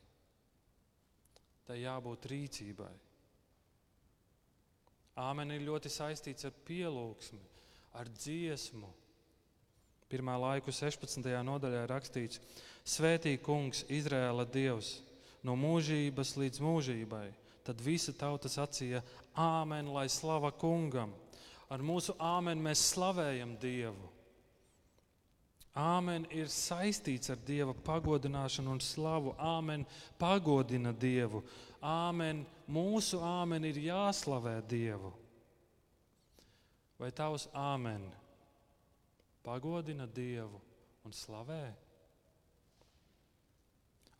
tai 1.63 1.80
jābūt 1.80 2.28
rīcībai. 2.32 2.92
Āmena 5.24 5.56
ir 5.56 5.63
ļoti 5.70 5.92
saistīts 5.94 6.50
ar 6.50 6.56
pielūgsmi, 6.68 7.40
ar 8.02 8.10
dziesmu, 8.12 8.90
Pirmā 10.13 10.36
laiku 10.38 10.70
16. 10.70 11.25
nodaļā 11.42 11.88
rakstīts: 11.90 12.38
Svētī 12.86 13.32
kungs, 13.42 13.80
Izraēla 13.90 14.44
dievs, 14.46 15.00
no 15.42 15.56
mūžības 15.58 16.36
līdz 16.38 16.62
mūžībai. 16.62 17.32
Tad 17.66 17.82
visa 17.82 18.13
tauta 18.13 18.52
sacīja: 18.52 19.02
Āmen, 19.34 19.90
lai 19.90 20.06
slava 20.13 20.52
kungam! 20.54 21.16
Ar 21.74 21.82
mūsu 21.82 22.13
āmeni 22.22 22.62
mēs 22.62 22.84
slavējam 22.92 23.56
Dievu. 23.58 24.12
Āmen 25.74 26.27
ir 26.30 26.51
saistīts 26.53 27.32
ar 27.34 27.39
Dieva 27.42 27.74
pagodināšanu 27.74 28.75
un 28.75 28.82
slavu. 28.84 29.34
Āmen 29.42 29.88
pagodina 30.22 30.94
Dievu. 30.94 31.42
Āmen, 31.82 32.44
mūsu 32.70 33.18
āmen 33.25 33.65
ir 33.65 33.80
jāslavē 33.82 34.60
Dievu. 34.70 35.10
Vai 37.01 37.10
tavs 37.12 37.48
āmen 37.58 38.06
pagodina 39.44 40.06
Dievu 40.06 40.62
un 41.03 41.12
slavē. 41.12 41.65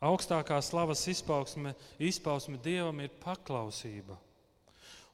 Augstākā 0.04 0.58
slavas 0.60 1.06
izpausme, 1.08 1.72
izpausme 2.02 2.58
Dievam 2.60 2.98
ir 3.00 3.14
paklausība. 3.22 4.18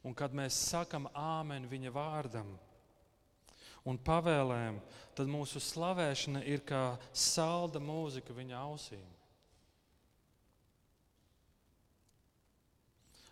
Un 0.03 0.17
kad 0.17 0.33
mēs 0.33 0.57
sakam 0.73 1.05
āmen 1.13 1.69
viņa 1.69 1.93
vārdam 1.93 2.57
un 3.89 3.99
pavēlēm, 3.99 4.81
tad 5.17 5.31
mūsu 5.31 5.63
slavēšana 5.63 6.43
ir 6.49 6.65
kā 6.67 6.99
salda 7.13 7.81
mūzika 7.83 8.35
viņa 8.37 8.59
ausīm. 8.61 9.09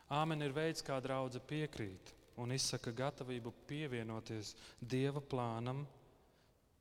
Āmen 0.08 0.40
ir 0.40 0.54
veids, 0.56 0.80
kā 0.80 0.96
draudzene 1.04 1.44
piekrīt 1.44 2.14
un 2.40 2.54
izsaka 2.54 2.94
gatavību 2.96 3.52
pievienoties 3.68 4.54
Dieva 4.80 5.20
plānam 5.20 5.82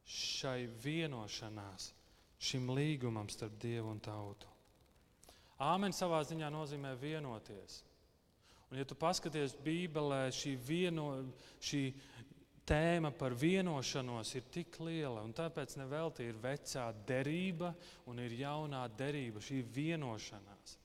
šai 0.08 0.68
vienošanās, 0.84 1.92
šim 2.40 2.70
līgumam 2.72 3.28
starp 3.30 3.58
Dievu 3.60 3.92
un 3.92 4.00
tautu. 4.00 4.48
Āmen 5.60 5.92
savā 5.96 6.22
ziņā 6.24 6.52
nozīmē 6.54 6.94
vienoties. 7.02 7.82
Un, 8.70 8.78
ja 8.78 8.86
tu 8.86 8.96
paskaties 9.00 9.56
Bībelē, 9.64 10.28
šī, 10.36 10.54
vieno, 10.60 11.08
šī 11.64 11.82
tēma 12.68 13.14
par 13.16 13.36
vienošanos 13.38 14.34
ir 14.36 14.48
tik 14.52 14.80
liela, 14.84 15.24
un 15.24 15.34
tāpēc 15.36 15.78
nevelti 15.80 16.28
ir 16.28 16.40
vecā 16.42 16.90
derība 17.08 17.72
un 18.12 18.20
ir 18.24 18.36
jaunā 18.42 18.84
derība, 19.00 19.44
šī 19.44 19.62
vienošanās. 19.76 20.78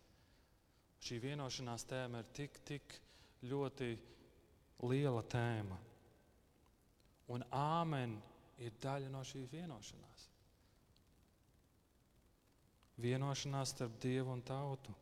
Šī 1.02 1.18
vienošanās 1.22 1.86
tēma 1.90 2.22
ir 2.22 2.28
tik, 2.36 2.60
tik 2.66 2.98
ļoti 3.50 3.90
liela 4.86 5.22
tēma. 5.26 5.78
Un 7.34 7.42
āmen 7.56 8.14
ir 8.62 8.76
daļa 8.82 9.10
no 9.10 9.22
šīs 9.26 9.50
vienošanās. 9.50 10.28
Vienošanās 13.02 13.72
starp 13.74 13.96
Dievu 14.02 14.36
un 14.36 14.44
tautu. 14.46 14.94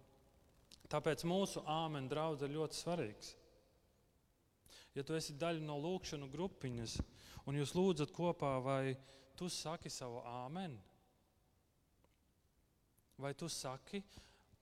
Tāpēc 0.90 1.26
mūsu 1.28 1.60
āmen 1.68 2.08
draudz 2.08 2.46
ir 2.46 2.54
ļoti 2.54 2.78
svarīgs. 2.78 3.34
Ja 4.94 5.04
tu 5.06 5.14
esi 5.14 5.36
daļa 5.38 5.62
no 5.62 5.76
lūkšanu 5.78 6.26
grupiņas 6.32 6.96
un 7.46 7.58
jūs 7.60 7.74
lūdzat 7.76 8.10
kopā, 8.14 8.56
vai 8.64 8.96
tu 9.38 9.48
saki 9.48 9.90
savu 9.92 10.24
āmen? 10.26 10.74
Vai 13.20 13.34
tu 13.36 13.46
saki, 13.52 14.00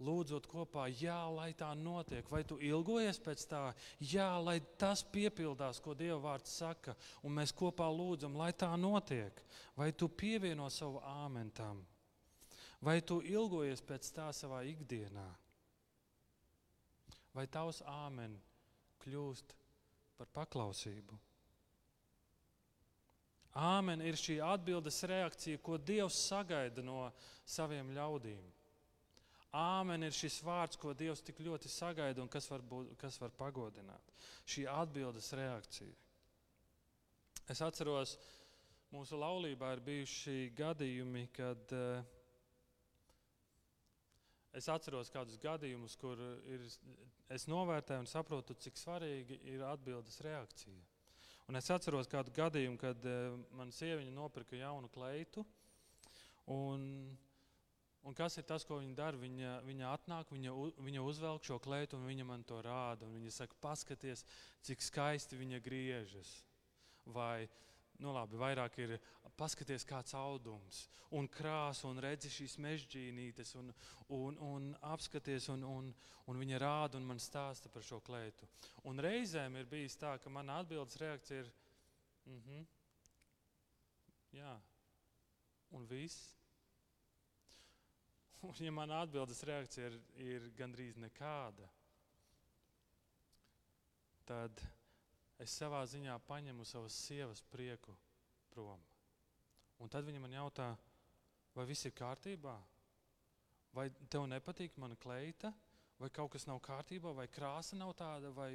lūdzot 0.03 0.47
kopā, 0.51 0.87
jā, 0.95 1.19
lai 1.35 1.51
tā 1.59 1.71
notiek, 1.79 2.27
vai 2.31 2.45
tu 2.47 2.59
ilgojies 2.63 3.19
pēc 3.23 3.45
tā, 3.51 3.63
jā, 3.99 4.29
lai 4.43 4.59
tas 4.79 5.03
piepildās, 5.03 5.81
ko 5.83 5.95
Dieva 5.99 6.19
vārds 6.23 6.55
saka, 6.61 6.95
un 7.27 7.35
mēs 7.39 7.55
kopā 7.55 7.89
lūdzam, 7.91 8.37
lai 8.39 8.53
tā 8.55 8.71
notiek, 8.79 9.43
vai 9.79 9.91
tu 9.93 10.09
pievieno 10.09 10.69
savu 10.71 11.03
āmentam, 11.03 11.83
vai 12.83 13.01
tu 13.03 13.19
ilgojies 13.27 13.83
pēc 13.83 14.11
tā 14.15 14.29
savā 14.35 14.63
ikdienā, 14.71 15.27
vai 17.35 17.47
tavs 17.51 17.83
āmen 17.87 18.39
kļūst 19.03 19.55
par 20.19 20.29
paklausību. 20.35 21.17
Āmen 23.59 24.03
ir 24.07 24.19
šī 24.19 24.39
atbildes 24.45 25.01
reakcija, 25.09 25.59
ko 25.65 25.79
Dievs 25.79 26.19
sagaida 26.29 26.83
no 26.85 27.09
saviem 27.49 27.91
ļaudīm. 27.97 28.45
Āmen 29.59 30.05
ir 30.05 30.13
šis 30.13 30.43
vārds, 30.45 30.77
ko 30.77 30.93
Dievs 30.93 31.25
tik 31.25 31.41
ļoti 31.41 31.71
sagaida 31.73 32.21
un 32.23 32.29
kas 32.29 32.47
var, 32.51 32.61
būt, 32.61 32.93
kas 33.01 33.17
var 33.23 33.33
pagodināt. 33.39 34.13
Šī 34.47 34.67
atbildes 34.69 35.33
reakcija. 35.33 35.95
Es 37.49 37.63
atceros, 37.65 38.19
mūsu 38.93 39.17
laulībā 39.19 39.73
ir 39.75 39.83
bijuši 39.87 40.53
gadījumi, 40.59 41.25
kad 41.33 41.73
uh, 41.73 42.18
es 44.59 44.69
atceros 44.73 45.13
kādus 45.15 45.39
gadījumus, 45.43 45.97
kur 46.01 46.21
ir, 46.51 46.67
es 47.33 47.47
novērtēju 47.51 48.05
un 48.05 48.11
saprotu, 48.11 48.57
cik 48.59 48.81
svarīgi 48.81 49.41
ir 49.53 49.65
atbildes 49.67 50.21
reakcija. 50.25 50.83
Un 51.49 51.57
es 51.57 51.71
atceros 51.73 52.11
kādu 52.11 52.35
gadījumu, 52.37 52.77
kad 52.81 53.07
uh, 53.09 53.39
man 53.57 53.73
sieviņa 53.73 54.13
nopirka 54.13 54.59
jaunu 54.59 54.91
kleitu. 54.93 55.47
Un 56.53 56.85
Un 58.09 58.15
kas 58.17 58.39
ir 58.39 58.45
tas, 58.49 58.65
ko 58.65 58.79
viņa 58.79 58.95
dara? 58.97 59.19
Viņa, 59.21 59.55
viņa 59.67 59.89
atnāk, 59.93 60.31
viņa, 60.33 60.53
viņa 60.81 61.03
uzvelk 61.05 61.45
šo 61.45 61.59
kleitu 61.61 61.99
un 61.99 62.07
viņa 62.09 62.25
man 62.25 62.45
to 62.47 62.61
rāda. 62.65 63.09
Viņa 63.11 63.33
saka, 63.35 63.59
paskaties, 63.61 64.23
cik 64.65 64.85
skaisti 64.85 65.37
viņa 65.37 65.61
griežas. 65.65 66.31
Vai, 67.05 67.49
nu 68.03 68.13
labi, 68.15 68.39
vairāk 68.39 68.79
ir 68.79 68.95
paskaties, 69.39 69.87
kāds 69.87 70.15
audums 70.15 70.87
un 71.15 71.29
krāsa 71.31 71.89
un 71.89 72.01
redzi 72.03 72.31
šīs 72.33 72.59
mežģīnītes 72.63 73.55
un, 73.59 73.73
un, 74.15 74.39
un 74.45 74.71
apskaties 74.93 75.49
un, 75.55 75.65
un, 75.65 75.93
un 76.29 76.41
viņa 76.43 76.61
rāda 76.63 76.99
un 76.99 77.07
man 77.09 77.21
stāsta 77.23 77.71
par 77.73 77.85
šo 77.87 78.01
kleitu. 78.05 78.49
Un 78.89 79.01
reizēm 79.03 79.57
ir 79.57 79.71
bijis 79.71 79.97
tā, 79.99 80.17
ka 80.23 80.33
mana 80.33 80.61
atbildes 80.63 80.99
reakcija 81.01 81.45
ir, 81.45 81.53
mm 82.27 82.43
-hmm, 82.47 82.67
jā, 84.41 84.59
un 85.71 85.87
viss. 85.87 86.35
Un, 88.47 88.55
ja 88.61 88.71
mana 88.71 89.01
atbildes 89.03 89.43
reakcija 89.43 89.87
ir, 89.87 89.95
ir 90.15 90.51
gandrīz 90.55 90.97
nekāda, 90.97 91.67
tad 94.25 94.63
es 95.43 95.55
savā 95.55 95.85
ziņā 95.87 96.17
paņemu 96.27 96.67
savas 96.67 96.97
sievas 97.07 97.43
prieku 97.53 97.95
prom. 98.51 98.81
Un 99.79 99.91
tad 99.93 100.07
viņa 100.07 100.21
man 100.23 100.35
jautā, 100.35 100.73
vai 101.55 101.67
viss 101.69 101.87
ir 101.87 101.95
kārtībā? 101.95 102.57
Vai 103.77 103.89
tev 104.11 104.27
nepatīk 104.27 104.79
mana 104.81 104.97
kleita, 104.99 105.53
vai 105.99 106.11
kaut 106.11 106.33
kas 106.35 106.49
nav 106.49 106.59
kārtībā, 106.65 107.13
vai 107.15 107.29
krāsa 107.31 107.79
nav 107.79 107.93
tāda, 107.99 108.33
vai, 108.35 108.53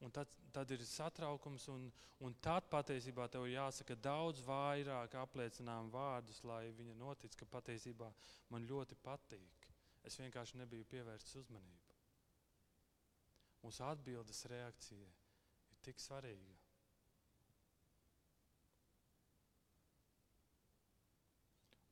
Un 0.00 0.10
tad, 0.10 0.32
tad 0.48 0.70
ir 0.72 0.80
satraukums, 0.88 1.66
un, 1.68 1.82
un 2.24 2.34
tad 2.40 2.70
patiesībā 2.72 3.26
tev 3.28 3.44
ir 3.44 3.58
jāsaka 3.58 3.92
daudz 4.00 4.40
vairāk 4.46 5.16
apliecinājumu 5.20 5.92
vārdus, 5.92 6.40
lai 6.48 6.70
viņa 6.78 6.94
notic, 6.96 7.36
ka 7.36 7.48
patiesībā 7.58 8.08
man 8.48 8.68
ļoti 8.70 8.96
patīk. 9.04 9.68
Es 10.08 10.16
vienkārši 10.16 10.62
nebiju 10.62 10.88
pievērsts 10.88 11.36
uzmanību. 11.42 11.98
Mūsu 13.60 13.84
atbildes 13.84 14.40
reakcija 14.48 15.10
tik 15.84 16.00
svarīga. 16.00 16.56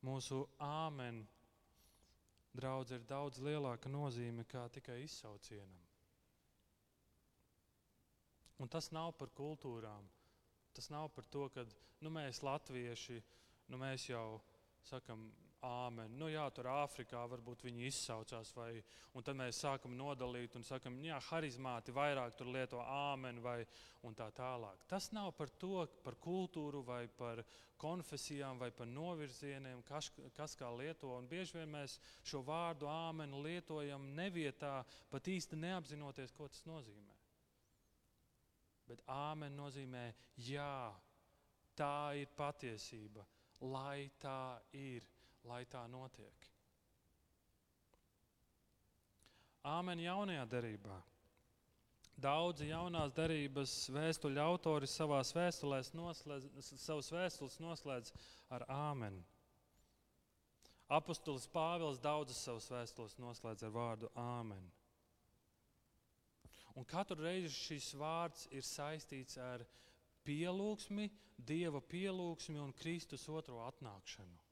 Mūsu 0.05 0.45
āmen 0.63 1.25
draudz 2.55 2.95
ir 2.95 3.03
daudz 3.07 3.41
lielāka 3.43 3.91
nozīme 3.91 4.45
kā 4.47 4.63
tikai 4.73 5.01
izsaucienam. 5.03 5.83
Un 8.59 8.71
tas 8.71 8.89
nav 8.95 9.13
par 9.19 9.31
kultūrām. 9.35 10.07
Tas 10.75 10.89
nav 10.91 11.09
par 11.15 11.27
to, 11.31 11.45
ka 11.53 11.65
nu, 12.03 12.11
mēs, 12.13 12.41
latvieši, 12.43 13.19
nu, 13.71 13.79
mēs 13.79 14.09
jau 14.09 14.39
sakam, 14.87 15.29
āmen. 15.65 16.13
Nu, 16.19 16.29
jā, 16.31 16.45
tur 16.55 16.69
Āfrikā 16.71 17.21
varbūt 17.31 17.65
viņi 17.65 17.87
izsaucās, 17.89 18.51
vai, 18.55 18.71
un 19.17 19.25
tad 19.25 19.37
mēs 19.39 19.59
sākam 19.63 19.95
nodalīt 19.97 20.55
un 20.55 20.65
sakam, 20.67 20.97
jā, 21.03 21.19
harizmāti 21.29 21.95
vairāk 21.95 22.37
tur 22.37 22.51
lieto 22.53 22.79
āmen 22.83 23.41
vai 23.43 23.63
tā 24.17 24.29
tālāk. 24.35 24.85
Tas 24.87 25.11
nav 25.15 25.33
par 25.37 25.51
to, 25.61 25.85
par 26.03 26.15
kultūru 26.21 26.83
vai 26.87 27.05
par 27.07 27.43
konfesijām 27.79 28.59
vai 28.59 28.71
par 28.75 28.87
novirzieniem, 28.87 29.83
kas, 29.87 30.11
kas 30.35 30.55
kā 30.59 30.69
lieto. 30.75 31.11
Un 31.17 31.27
bieži 31.27 31.57
vien 31.57 31.71
mēs 31.71 31.99
šo 32.23 32.43
vārdu 32.47 32.89
āmen 32.91 33.37
lietojam 33.43 34.09
nevietā, 34.15 34.81
pat 35.11 35.27
īsti 35.27 35.59
neapzinoties, 35.59 36.35
ko 36.35 36.47
tas 36.47 36.65
nozīmē. 36.67 37.15
Bet 38.89 39.03
āmen 39.13 39.53
nozīmē, 39.53 40.07
jā, 40.47 40.89
tā 41.77 42.17
ir 42.17 42.31
patiesība, 42.35 43.23
lai 43.69 44.09
tā 44.19 44.59
ir, 44.73 45.05
lai 45.47 45.63
tā 45.69 45.85
notiek. 45.91 46.49
Āmen 49.69 49.99
jaunajā 49.99 50.45
derībā. 50.49 50.97
Daudzi 52.19 52.67
jaunās 52.67 53.13
derības 53.15 53.73
vēstuļu 53.95 54.41
autori 54.43 54.87
savās 54.91 55.31
vēstulēs 55.35 55.93
noslēdz, 55.95 56.49
savus 56.81 57.11
vēstules 57.15 57.59
noslēdz 57.63 58.11
ar 58.55 58.65
āmeni. 58.67 59.23
Apostols 60.89 61.45
Pāvils 61.53 62.01
daudzas 62.01 62.41
savas 62.43 62.67
vēstules 62.73 63.15
noslēdz 63.21 63.63
ar 63.67 63.71
vārdu 63.75 64.11
āmeni. 64.19 64.71
Un 66.75 66.87
katru 66.87 67.21
reizi 67.23 67.53
šis 67.53 67.93
vārds 67.99 68.47
ir 68.51 68.65
saistīts 68.65 69.37
ar 69.39 69.65
pielūgsmi, 70.27 71.09
Dieva 71.39 71.79
pielūgsmi 71.79 72.59
un 72.59 72.73
Kristus 72.75 73.23
otro 73.31 73.61
atnākšanu. 73.63 74.48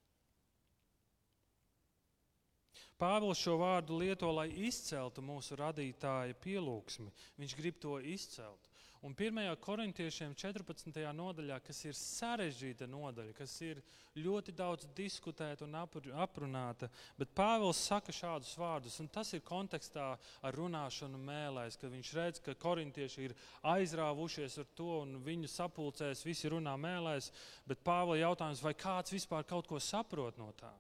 Pāvils 2.98 3.38
šo 3.38 3.60
vārdu 3.62 4.00
lieto, 4.02 4.32
lai 4.34 4.48
izceltu 4.66 5.22
mūsu 5.22 5.58
radītāja 5.60 6.34
pielūgsmi. 6.42 7.12
Viņš 7.38 7.54
grib 7.60 7.78
to 7.82 8.00
izcelt. 8.02 8.72
Un 9.06 9.14
1. 9.14 9.38
korintiešiem 9.62 10.34
14. 10.34 10.98
nodaļā, 11.14 11.60
kas 11.62 11.84
ir 11.86 11.94
sarežģīta 11.94 12.88
nodaļa, 12.90 13.36
kas 13.38 13.54
ir 13.62 13.84
ļoti 14.18 14.56
daudz 14.58 14.88
diskutēta 14.98 15.68
un 15.68 15.78
aprunāta, 15.78 16.90
bet 17.20 17.36
Pāvils 17.38 17.84
saka 17.92 18.16
šādus 18.16 18.56
vārdus, 18.58 18.98
un 19.04 19.12
tas 19.14 19.30
ir 19.38 19.46
kontekstā 19.46 20.08
ar 20.18 20.58
runāšanu 20.58 21.22
mēlēs, 21.22 21.78
kad 21.78 21.94
viņš 21.94 22.16
redz, 22.18 22.42
ka 22.42 22.58
korintieši 22.58 23.28
ir 23.28 23.38
aizrāvušies 23.76 24.58
ar 24.64 24.74
to 24.74 24.90
un 25.04 25.22
viņu 25.22 25.54
sapulcēs, 25.54 26.26
visi 26.26 26.50
runā 26.50 26.74
mēlēs, 26.82 27.30
bet 27.70 27.86
Pāvila 27.86 28.18
jautājums, 28.26 28.66
vai 28.66 28.74
kāds 28.74 29.14
vispār 29.14 29.46
kaut 29.46 29.70
ko 29.70 29.78
saprot 29.78 30.42
no 30.42 30.50
tā? 30.58 30.74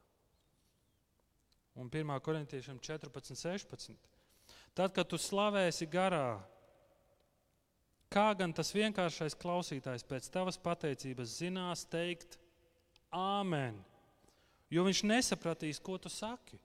Un 1.78 1.90
1. 1.94 2.20
korintiešiem 2.26 2.80
14, 2.82 3.38
16. 3.38 3.98
Tad, 4.74 4.94
kad 4.94 5.08
tu 5.10 5.18
slavēsi 5.22 5.86
garā, 5.90 6.38
Kā 8.08 8.32
gan 8.40 8.54
tas 8.56 8.70
vienkāršais 8.72 9.36
klausītājs 9.36 10.06
pēc 10.08 10.30
tavas 10.32 10.56
pateicības 10.64 11.34
zinās 11.42 11.84
teikt 11.92 12.38
Āmen, 13.12 13.82
jo 14.72 14.84
viņš 14.88 15.04
nesapratīs, 15.08 15.80
ko 15.84 15.98
tu 16.00 16.12
saki. 16.12 16.60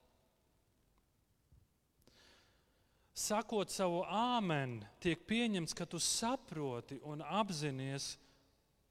Sakot 3.12 3.70
savu 3.70 4.01
āmen, 4.09 4.79
tiek 5.03 5.20
pieņemts, 5.29 5.75
ka 5.77 5.85
tu 5.87 6.01
saproti 6.01 6.96
un 7.07 7.20
apzinājies, 7.22 8.14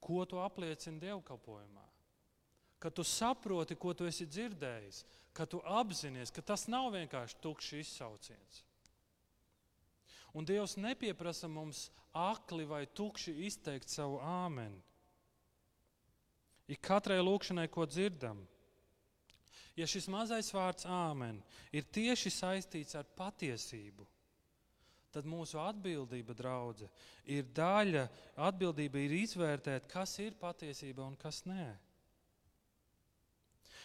ko 0.01 0.21
tu 0.29 0.37
apliecini 0.39 1.01
dievkalpojumā. 1.01 1.87
Ka 2.81 2.91
tu 2.93 3.03
saproti, 3.05 3.75
ko 3.75 3.95
tu 3.97 4.05
esi 4.05 4.27
dzirdējis, 4.29 5.01
ka 5.33 5.47
tu 5.47 5.61
apzinājies, 5.63 6.33
ka 6.33 6.43
tas 6.43 6.67
nav 6.71 6.91
vienkārši 6.95 7.39
tukšs 7.43 7.73
izsauciens. 7.81 8.61
Un 10.35 10.47
Dievs 10.47 10.77
nepieprasa 10.79 11.49
mums 11.51 11.89
akli 12.15 12.65
vai 12.67 12.85
tukši 12.87 13.33
izteikt 13.47 13.91
savu 13.91 14.19
āmeni. 14.23 14.79
Ik 16.71 16.79
katrai 16.87 17.19
lūkšanai, 17.19 17.67
ko 17.67 17.83
dzirdam, 17.83 18.39
ja 19.75 19.87
šis 19.87 20.07
mazais 20.11 20.51
vārds 20.55 20.87
āmen 20.87 21.41
ir 21.75 21.83
tieši 21.83 22.31
saistīts 22.31 22.95
ar 22.95 23.09
patiesību, 23.17 24.07
tad 25.11 25.27
mūsu 25.27 25.59
atbildība, 25.59 26.35
draudzē, 26.37 26.87
ir 27.27 27.49
daļa. 27.55 28.05
Atbildība 28.47 29.01
ir 29.03 29.17
izvērtēt, 29.19 29.89
kas 29.91 30.15
ir 30.23 30.37
patiesība 30.39 31.03
un 31.03 31.17
kas 31.19 31.43
nē. 31.49 31.73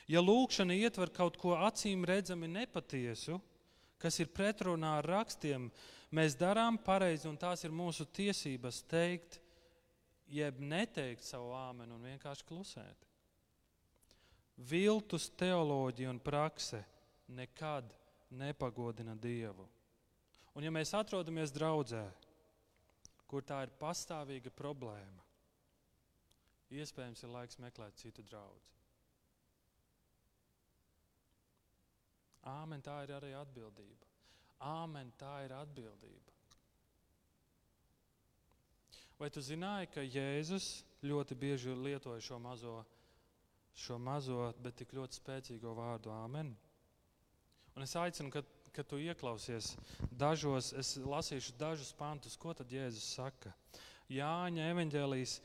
Ja 0.06 0.22
lūkšana 0.22 0.74
ietver 0.78 1.10
kaut 1.10 1.38
ko 1.40 1.56
acīm 1.58 2.04
redzami 2.06 2.46
nepatiesu, 2.50 3.40
kas 3.98 4.20
ir 4.22 4.30
pretrunā 4.30 4.98
ar 5.00 5.08
rakstiem, 5.10 5.70
mēs 6.14 6.36
darām 6.38 6.78
pareizi, 6.78 7.26
un 7.26 7.38
tās 7.40 7.64
ir 7.66 7.74
mūsu 7.74 8.06
tiesības 8.14 8.84
teikt, 8.86 9.40
jeb 10.30 10.60
neteikt 10.62 11.26
savu 11.26 11.54
āmenu 11.58 11.96
un 11.96 12.06
vienkārši 12.12 12.46
klusēt. 12.46 13.06
Viltus 14.56 15.28
teoloģija 15.36 16.10
un 16.10 16.20
prakse 16.22 16.80
nekad 17.28 17.90
nepagodina 18.30 19.16
Dievu. 19.18 19.66
Un 20.56 20.64
ja 20.64 20.72
mēs 20.72 20.94
atrodamies 20.96 21.52
draudzē, 21.52 22.06
kur 23.28 23.44
tā 23.44 23.60
ir 23.66 23.74
pastāvīga 23.76 24.54
problēma, 24.54 25.26
iespējams 26.72 27.26
ir 27.26 27.34
laiks 27.34 27.60
meklēt 27.60 28.00
citu 28.00 28.24
draugu. 28.24 28.75
Āmen, 32.46 32.82
tā 32.84 33.00
ir 33.04 33.12
arī 33.16 33.32
atbildība. 33.34 34.06
Āmen, 34.62 35.10
tā 35.18 35.40
ir 35.44 35.54
atbildība. 35.56 36.34
Vai 39.16 39.30
tu 39.32 39.40
zināji, 39.40 39.88
ka 39.94 40.04
Jēzus 40.04 40.84
ļoti 41.04 41.36
bieži 41.40 41.72
lietoja 41.72 42.20
šo 42.20 42.38
mazo, 42.40 42.76
šo 43.76 43.96
mazo, 43.98 44.52
bet 44.60 44.76
tik 44.76 44.92
ļoti 44.96 45.18
spēcīgo 45.18 45.72
vārdu 45.76 46.12
Āmen? 46.12 46.52
Un 47.76 47.84
es 47.84 47.96
aicinu, 47.96 48.30
ka, 48.32 48.44
kad 48.76 48.88
tu 48.88 49.00
ieklausies 49.00 49.74
dažos, 50.12 50.70
es 50.76 50.94
lasīšu 51.00 51.56
dažus 51.60 51.94
pantus, 51.96 52.36
ko 52.36 52.54
tad 52.56 52.72
Jēzus 52.72 53.08
saka. 53.16 53.52
Jāņa 54.12 54.70
evaņģēlijas 54.72 55.38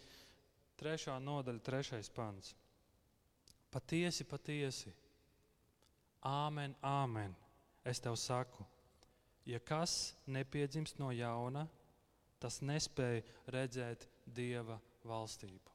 trešā 0.80 1.16
nodaļa, 1.24 1.64
trešais 1.66 2.12
pants. 2.14 2.54
Patiesi, 3.72 4.28
patiesi, 4.28 4.92
Āmen, 6.22 6.76
āmen. 6.86 7.34
Es 7.86 8.00
tev 8.00 8.14
saku, 8.22 8.62
ja 9.46 9.58
kas 9.60 10.14
nepiedzimst 10.30 11.00
no 11.02 11.10
jauna, 11.16 11.66
tas 12.42 12.60
nespēja 12.62 13.24
redzēt 13.50 14.06
dieva 14.30 14.78
valstību. 15.08 15.72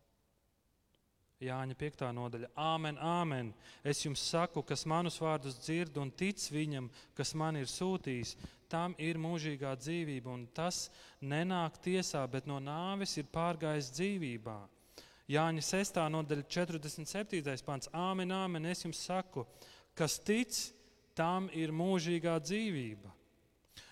Jāņa 1.42 1.74
5. 1.76 2.04
nodaļa. 2.16 2.48
Āmen, 2.56 2.96
āmen. 2.96 3.50
Es 3.84 4.00
jums 4.06 4.22
saku, 4.24 4.62
kas 4.64 4.86
manus 4.88 5.18
vārdus 5.20 5.58
dzird 5.60 5.98
un 6.00 6.08
tic 6.08 6.40
viņam, 6.48 6.88
kas 7.18 7.34
man 7.36 7.58
ir 7.60 7.68
sūtījis, 7.68 8.36
tam 8.72 8.94
ir 9.02 9.20
mūžīgā 9.20 9.74
dzīvība, 9.82 10.32
un 10.32 10.46
tas 10.56 10.86
nenāk 11.20 11.76
tiesā, 11.84 12.22
bet 12.30 12.48
no 12.48 12.56
nāves 12.62 13.18
ir 13.20 13.28
pārgājis 13.34 13.92
dzīvībā. 13.98 14.56
Jāņa 15.26 15.62
6. 15.66 16.00
nodaļa, 16.14 16.46
47. 16.54 17.64
pants. 17.66 17.90
Āmen, 17.92 18.30
āmen. 18.32 18.70
Es 18.70 18.84
jums 18.86 19.02
saku, 19.04 19.42
kas 19.42 19.74
tic, 20.20 20.52
tam 21.16 21.48
ir 21.56 21.72
mūžīgā 21.72 22.36
dzīvība. 22.44 23.12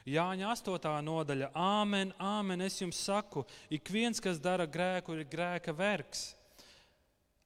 Jāņa 0.04 0.50
8. 0.52 0.88
nodaļa. 1.00 1.48
Āmen, 1.56 2.12
āmen, 2.20 2.60
es 2.66 2.76
jums 2.82 3.00
saku, 3.00 3.46
ik 3.72 3.88
viens, 3.88 4.20
kas 4.20 4.36
dara 4.36 4.66
grēku, 4.68 5.16
ir 5.16 5.24
grēka 5.24 5.72
vergs. 5.72 6.34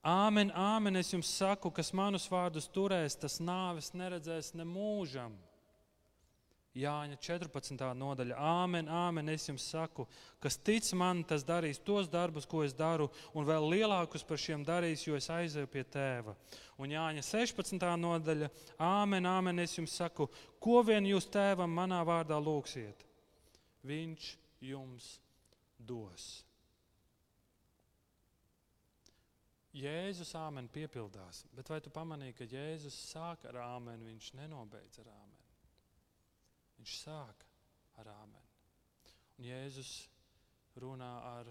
Āmen, 0.02 0.50
āmen, 0.54 0.98
es 0.98 1.12
jums 1.12 1.30
saku, 1.30 1.70
kas 1.74 1.92
manus 1.94 2.26
vārdus 2.30 2.66
turēs, 2.74 3.14
tas 3.18 3.38
nāves 3.38 3.92
neredzēs 3.94 4.54
ne 4.58 4.66
mūžam. 4.66 5.36
Jāņa 6.78 7.18
14. 7.24 7.82
nodaļa. 7.98 8.36
Āmen, 8.38 8.88
āmen, 8.92 9.30
es 9.32 9.48
jums 9.48 9.66
saku, 9.72 10.06
kas 10.42 10.58
tic 10.62 10.86
man, 10.98 11.24
tas 11.26 11.44
darīs 11.46 11.80
tos 11.82 12.08
darbus, 12.10 12.46
ko 12.46 12.62
es 12.66 12.74
daru, 12.76 13.08
un 13.34 13.46
vēl 13.48 13.66
lielākus 13.72 14.24
par 14.26 14.38
šiem 14.38 14.64
darīs, 14.66 15.06
jo 15.06 15.18
es 15.18 15.30
aizēju 15.32 15.70
pie 15.72 15.84
tēva. 15.84 16.36
Un 16.78 16.94
Jāņa 16.94 17.24
16. 17.26 17.86
nodaļa. 17.98 18.50
Āmen, 18.78 19.26
āmen, 19.26 19.62
es 19.64 19.74
jums 19.78 19.96
saku, 19.98 20.28
ko 20.62 20.82
vien 20.86 21.08
jūs 21.08 21.26
tēvam 21.34 21.72
manā 21.74 22.02
vārdā 22.06 22.38
lūgsiet, 22.38 23.02
viņš 23.88 24.34
jums 24.68 25.16
dos. 25.78 26.28
Jēzus 29.78 30.30
āmen 30.38 30.66
piepildās, 30.72 31.44
bet 31.54 31.68
vai 31.70 31.78
tu 31.84 31.90
pamanīji, 31.94 32.38
ka 32.38 32.46
Jēzus 32.50 32.96
sāk 33.12 33.44
ar 33.50 33.60
āmeni, 33.66 34.08
viņš 34.14 34.32
nenobeidz 34.40 35.02
ar 35.02 35.12
āmeni? 35.12 35.37
Viņš 36.78 36.94
sāk 37.02 37.44
ar 38.00 38.10
āmeni. 38.12 38.46
Un 39.38 39.46
Jēzus 39.46 39.92
runā 40.82 41.10
ar, 41.26 41.50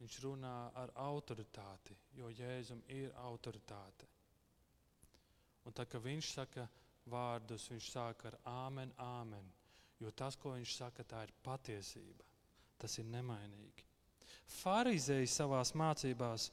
viņš 0.00 0.18
runā 0.24 0.54
ar 0.78 0.92
autoritāti, 1.06 1.96
jo 2.18 2.30
Jēzum 2.30 2.82
ir 2.90 3.14
autoritāte. 3.24 4.08
Un 5.66 5.76
tā 5.76 5.86
kā 5.86 6.00
viņš 6.02 6.32
saka 6.34 6.66
vārdus, 7.10 7.68
viņš 7.70 7.90
sāk 7.92 8.26
ar 8.30 8.38
āmen, 8.48 8.92
āmen. 8.98 9.50
Jo 10.00 10.10
tas, 10.16 10.36
ko 10.40 10.54
viņš 10.54 10.76
saka, 10.78 11.04
tā 11.04 11.24
ir 11.26 11.32
patiesība. 11.44 12.24
Tas 12.80 12.96
ir 12.98 13.08
nemainīgi. 13.12 13.84
Pharizēji 14.60 15.28
savās 15.30 15.74
mācībās, 15.76 16.48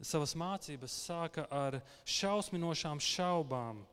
savas 0.00 0.32
mācības 0.38 0.94
sāka 1.06 1.44
ar 1.52 1.78
šausminošām 2.08 3.02
šaubām 3.02 3.84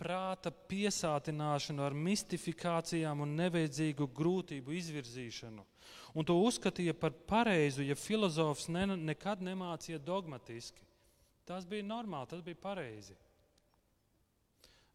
prāta 0.00 0.50
piesātināšanu 0.50 1.84
ar 1.84 1.94
mistifikācijām 1.96 3.22
un 3.24 3.36
nevajadzīgu 3.38 4.08
grūtību 4.16 4.74
izvirzīšanu. 4.80 5.64
Un 6.14 6.26
to 6.26 6.36
uzskatīja 6.46 6.94
par 6.98 7.14
pareizu, 7.28 7.82
ja 7.86 7.96
filozofs 7.98 8.68
ne, 8.72 8.86
nekad 8.96 9.42
nemācīja 9.44 10.00
dogmatiski. 10.02 10.86
Tas 11.44 11.66
bija 11.68 11.84
normāli, 11.86 12.30
tas 12.30 12.42
bija 12.44 12.60
pareizi. 12.60 13.16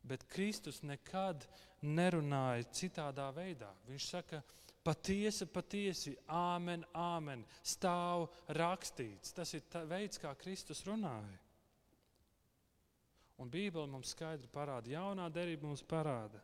Bet 0.10 0.24
Kristus 0.32 0.80
nekad 0.82 1.44
nerunāja 1.86 2.66
citādā 2.74 3.28
veidā. 3.36 3.70
Viņš 3.90 4.08
saka, 4.16 4.40
patiesi, 4.84 5.46
patiesi, 5.46 6.16
āmen, 6.34 6.86
āmen, 6.96 7.44
stāv 7.62 8.30
rakstīts. 8.58 9.36
Tas 9.36 9.54
ir 9.54 9.68
veids, 9.92 10.18
kā 10.22 10.34
Kristus 10.40 10.82
runāja. 10.88 11.38
Un 13.40 13.52
Bībele 13.52 13.88
mums 13.88 14.12
skaidri 14.12 14.50
parāda, 14.52 14.92
jaunā 14.92 15.30
derība 15.32 15.70
mums 15.70 15.84
parāda, 15.88 16.42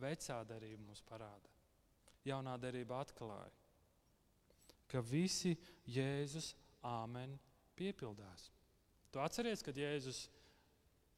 vecā 0.00 0.38
derība 0.48 0.86
mums 0.86 1.02
parāda. 1.04 1.50
Jaunā 2.24 2.54
derība 2.60 3.00
atklāja, 3.00 3.52
ka 4.88 5.00
visi 5.04 5.54
Jēzus 5.88 6.54
āmen 6.84 7.36
piepildās. 7.76 8.48
Tu 9.12 9.20
atceries, 9.20 9.64
kad 9.64 9.76
Jēzus 9.76 10.26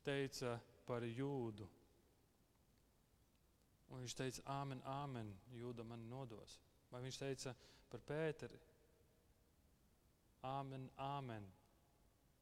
teica 0.07 0.57
par 0.87 1.07
jūdu. 1.07 1.69
Un 3.93 4.03
viņš 4.03 4.15
teica, 4.17 4.45
āmen, 4.55 4.83
āmen, 4.88 5.33
jūda 5.55 5.85
man 5.87 6.07
nodos. 6.11 6.59
Vai 6.91 7.03
viņš 7.05 7.19
teica 7.21 7.55
par 7.93 8.03
Pēteri? 8.09 8.59
Āmen, 10.49 10.88
āmen, 10.99 11.45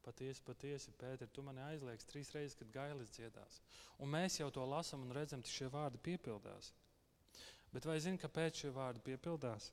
Patiesi, 0.01 0.41
patiesi, 0.41 0.91
Pēter, 0.97 1.29
tu 1.29 1.43
mani 1.45 1.61
aizliegs 1.61 2.07
trīs 2.09 2.31
reizes, 2.33 2.57
kad 2.57 2.71
gailis 2.73 3.11
dziedās. 3.13 3.59
Un 4.01 4.09
mēs 4.09 4.39
jau 4.39 4.49
to 4.53 4.65
lasām 4.65 5.03
un 5.05 5.13
redzam, 5.13 5.43
ka 5.45 5.51
šie 5.51 5.69
vārdi 5.69 6.01
piepildās. 6.01 6.71
Bet 7.71 7.85
vai 7.85 7.99
zini, 8.03 8.19
kāpēc 8.19 8.63
šie 8.63 8.71
vārdi 8.75 9.03
piepildās? 9.05 9.69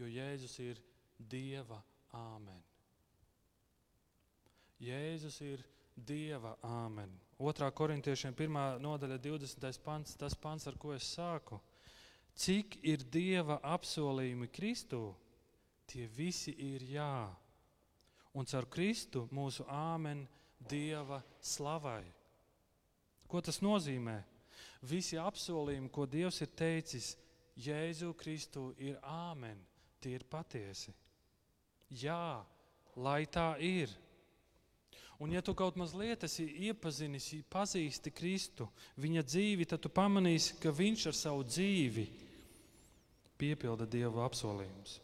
Jo 0.00 0.08
Jēzus 0.10 0.56
ir 0.64 0.80
Dieva 1.18 1.78
āmen. 2.16 2.62
Jēzus 4.82 5.36
ir 5.44 5.62
Dieva 5.94 6.56
āmen. 6.66 7.12
2. 7.38 7.68
korintiešiem 7.76 8.34
1. 8.34 8.80
nodaļa 8.82 9.18
20. 9.22 9.78
pants, 9.84 10.16
tas 10.18 10.34
pants, 10.34 10.66
ar 10.66 10.78
ko 10.80 10.94
es 10.94 11.06
sāku. 11.14 11.60
Cik 12.34 12.80
ir 12.82 13.04
Dieva 13.14 13.60
apsolījumi 13.62 14.48
Kristū? 14.50 15.12
Tie 15.90 16.06
visi 16.06 16.54
ir 16.58 16.84
jā. 16.94 17.28
Un 18.34 18.48
caur 18.50 18.66
Kristu 18.66 19.28
mūsu 19.30 19.66
āmen 19.70 20.24
Dieva 20.64 21.20
slavai. 21.44 22.04
Ko 23.28 23.40
tas 23.44 23.60
nozīmē? 23.62 24.16
Visi 24.84 25.18
apsolījumi, 25.20 25.90
ko 25.92 26.06
Dievs 26.06 26.40
ir 26.44 26.50
teicis 26.56 27.14
Jēzu 27.56 28.14
Kristu, 28.18 28.72
ir 28.78 28.98
āmen. 29.02 29.60
Tie 30.02 30.16
ir 30.18 30.24
patiesi. 30.28 30.92
Jā, 31.94 32.42
lai 32.96 33.24
tā 33.30 33.54
ir. 33.62 33.92
Un, 35.22 35.30
ja 35.30 35.40
tu 35.44 35.54
kaut 35.54 35.78
mazliet 35.78 36.26
esi 36.26 36.44
iepazinis, 36.66 37.30
pazīsti 37.48 38.10
Kristu, 38.12 38.66
viņa 39.00 39.22
dzīvi, 39.22 39.66
tad 39.70 39.84
tu 39.84 39.88
pamanīsi, 39.88 40.58
ka 40.60 40.74
viņš 40.74 41.06
ar 41.08 41.16
savu 41.16 41.46
dzīvi 41.46 42.04
piepilda 43.38 43.86
Dieva 43.86 44.26
apsolījumus. 44.26 44.98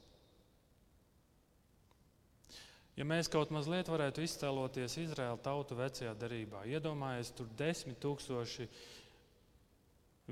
Ja 3.01 3.07
mēs 3.09 3.31
kaut 3.33 3.49
mazliet 3.49 3.89
varētu 3.89 4.21
iztēloties 4.21 4.99
Izraēla 5.01 5.41
tautu 5.41 5.79
vecajā 5.79 6.13
derībā, 6.21 6.67
iedomājieties, 6.69 7.33
tur 7.39 7.49
desmit 7.57 7.97
tūkstoši 8.05 8.69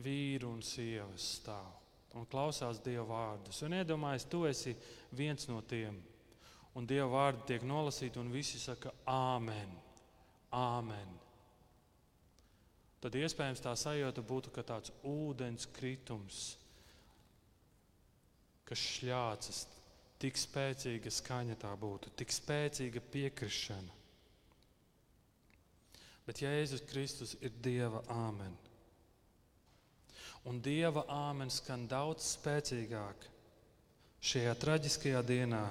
vīru 0.05 0.53
un 0.53 0.61
sievas 0.61 1.33
stāv 1.39 1.79
un 2.17 2.27
klausās 2.29 2.81
Dieva 2.85 3.07
vārdus. 3.09 3.63
Un 3.67 3.77
iedomājieties, 3.79 4.29
tu 4.31 4.45
esi 4.49 4.75
viens 5.17 5.49
no 5.51 5.61
tiem. 5.69 5.97
Un 6.77 6.87
Dieva 6.87 7.09
vārdi 7.11 7.47
tiek 7.53 7.65
nolasīti, 7.67 8.21
un 8.21 8.31
visi 8.33 8.61
saka, 8.63 8.93
Āmen, 9.09 9.73
Āmen. 10.55 11.17
tad 13.01 13.15
iespējams 13.15 13.63
tā 13.63 13.73
sajūta 13.79 14.23
būtu, 14.27 14.51
ka 14.51 14.63
tāds 14.67 14.93
ūdens 15.07 15.69
kritums, 15.71 16.57
kas 18.67 18.79
šļācas, 18.79 19.61
tik 20.19 20.39
spēcīga 20.39 21.13
skaņa 21.15 21.57
tā 21.63 21.71
būtu, 21.79 22.11
tik 22.19 22.33
spēcīga 22.35 23.03
piekrišana. 23.13 23.95
Bet 26.27 26.43
Jēzus 26.43 26.85
Kristus 26.91 27.37
ir 27.41 27.55
Dieva 27.65 28.03
āmen. 28.13 28.53
Un 30.49 30.61
Dieva 30.65 31.07
āmen 31.09 31.51
skan 31.53 31.87
daudz 31.89 32.35
spēcīgāk 32.35 33.25
šajā 34.21 34.53
traģiskajā 34.61 35.23
dienā, 35.25 35.65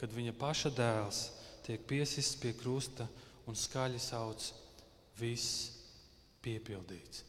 kad 0.00 0.12
viņa 0.12 0.34
paša 0.36 0.72
dēls 0.74 1.22
tiek 1.64 1.86
piesists 1.88 2.36
pie 2.40 2.52
krusta 2.58 3.06
un 3.48 3.56
skaļi 3.56 4.00
sauc: 4.02 4.50
Viss 5.16 5.70
piepildīts. 6.42 7.22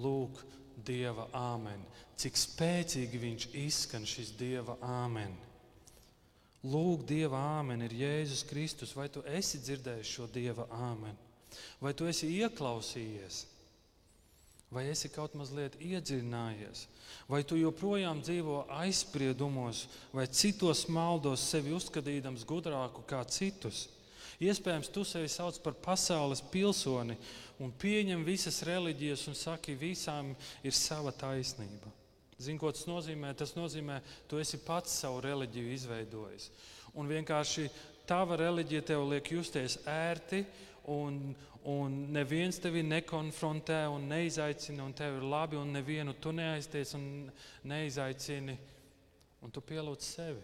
Lūk, 0.00 0.40
Dieva 0.86 1.28
āmen. 1.36 1.80
Cik 2.18 2.38
spēcīgi 2.38 3.20
viņš 3.20 3.48
izskan 3.64 4.06
šis 4.08 4.34
Dieva 4.38 4.76
āmen. 4.82 5.34
Lūk, 6.64 7.04
Dieva 7.08 7.40
āmen 7.58 7.84
ir 7.84 7.94
Jēzus 7.98 8.44
Kristus. 8.48 8.94
Vai 8.96 9.08
tu 9.12 9.22
esi 9.28 9.60
dzirdējis 9.60 10.12
šo 10.16 10.28
Dieva 10.32 10.66
āmen? 10.90 11.16
Vai 11.82 11.92
tu 11.94 12.08
esi 12.10 12.30
ieklausījies? 12.40 13.44
Vai 14.74 14.88
esi 14.90 15.10
kaut 15.12 15.36
mazliet 15.38 15.76
iedziļinājies? 15.78 16.86
Vai 17.30 17.44
tu 17.46 17.58
joprojām 17.60 18.24
dzīvo 18.24 18.64
aizspriedumos 18.74 19.84
vai 20.12 20.24
citos 20.26 20.88
maldos, 20.90 21.44
sevi 21.52 21.74
uzskatīdams 21.76 22.42
gudrāku 22.48 23.04
kā 23.06 23.20
citus? 23.30 23.84
Iespējams, 24.42 24.90
tu 24.90 25.04
sevi 25.06 25.28
sauc 25.30 25.60
par 25.62 25.76
pasaules 25.78 26.42
pilsoni 26.50 27.16
un 27.62 27.70
pieņem 27.70 28.24
visas 28.26 28.62
reliģijas 28.66 29.28
un 29.30 29.38
saki, 29.38 29.76
visām 29.78 30.32
ir 30.66 30.74
sava 30.74 31.12
taisnība. 31.14 31.92
Zini, 32.38 32.58
ko 32.58 32.72
tas 32.74 32.88
nozīmē? 32.90 33.30
Tas 33.38 33.54
nozīmē, 33.54 34.00
tu 34.28 34.40
esi 34.42 34.58
pats 34.64 34.96
savu 35.04 35.20
reliģiju 35.22 35.74
izveidojis. 35.76 36.48
Un 36.98 37.10
vienkārši 37.10 37.68
tava 38.08 38.36
reliģija 38.40 38.82
tev 38.90 39.04
liek 39.08 39.30
justies 39.36 39.78
ērti, 39.88 40.42
un, 40.90 41.20
un 41.70 41.94
neviens 42.12 42.58
tevi 42.60 42.82
nekonfrontē 42.84 43.84
un 43.92 44.08
neizaicina, 44.10 44.84
un 44.84 44.96
tev 44.96 45.20
ir 45.20 45.28
labi, 45.30 45.60
un 45.60 45.70
nevienu 45.72 46.16
tu 46.20 46.34
neaizties 46.34 46.96
un 46.98 47.06
neizaicini, 47.70 48.58
un 49.40 49.54
tu 49.54 49.62
pielūdz 49.64 50.10
sevi. 50.16 50.42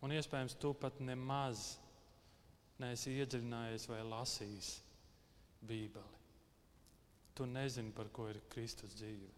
Un 0.00 0.14
iespējams, 0.16 0.56
tu 0.60 0.72
pat 0.80 1.00
nemaz 1.04 1.74
neesi 2.80 3.12
iedziļinājies 3.20 3.84
vai 3.90 4.00
lasījis 4.08 4.70
Bībeli. 5.68 6.18
Tu 7.36 7.46
nezini, 7.46 7.92
par 7.96 8.08
ko 8.12 8.28
ir 8.30 8.40
Kristus 8.52 8.96
dzīve. 8.96 9.28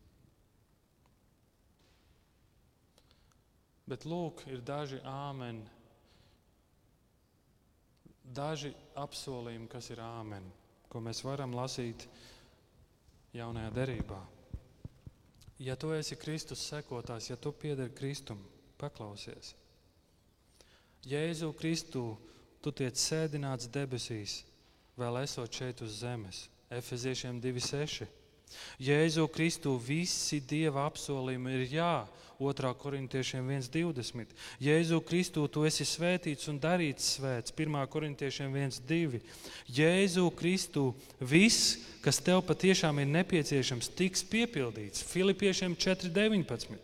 Bet 3.91 4.07
lūk, 4.07 4.45
ir 4.51 4.63
daži 4.63 5.01
āmeni, 5.07 5.65
daži 8.23 8.71
apsolījumi, 9.03 9.69
kas 9.71 9.91
ir 9.91 10.01
āmeni, 10.03 10.53
ko 10.89 11.03
mēs 11.03 11.25
varam 11.27 11.57
lasīt 11.59 12.07
jaunajā 13.35 13.73
derībā. 13.75 14.21
Ja 15.63 15.75
tu 15.79 15.93
esi 15.95 16.17
Kristus 16.19 16.63
sekotājs, 16.71 17.29
ja 17.31 17.37
tu 17.37 17.53
piederi 17.53 17.93
Kristum, 17.95 18.41
paklausies. 18.79 19.53
Jēzu 21.03 21.51
Kristu, 21.59 22.03
tu 22.63 22.71
tiec 22.71 22.95
sēdināts 22.95 23.67
debesīs, 23.75 24.43
vēl 24.95 25.19
esot 25.25 25.51
šeit 25.51 25.83
uz 25.83 25.97
zemes. 25.99 26.45
Efeziešiem 26.71 27.41
2,6. 27.43 28.07
Jēzu 28.83 29.29
Kristu 29.33 29.77
visi 29.79 30.41
dieva 30.41 30.87
apsolījumi 30.89 31.57
ir 31.59 31.69
jā, 31.77 31.95
2. 32.43 32.75
korintiešiem 32.75 33.49
1,20. 33.49 34.33
Jēzu 34.61 35.01
Kristu 35.07 35.47
tu 35.47 35.63
esi 35.69 35.87
svētīts 35.87 36.49
un 36.51 36.59
darīts 36.61 37.17
svēts, 37.19 37.55
1. 37.55 37.79
korintiešiem 37.93 38.55
1,2. 38.57 39.21
Jēzu 39.71 40.27
Kristu 40.35 40.89
viss, 41.21 41.77
kas 42.03 42.19
tev 42.25 42.43
patiešām 42.49 42.99
ir 43.03 43.13
nepieciešams, 43.13 43.93
tiks 43.95 44.27
piepildīts. 44.27 45.05
Filipiešiem 45.13 45.77
4,19. 45.79 46.81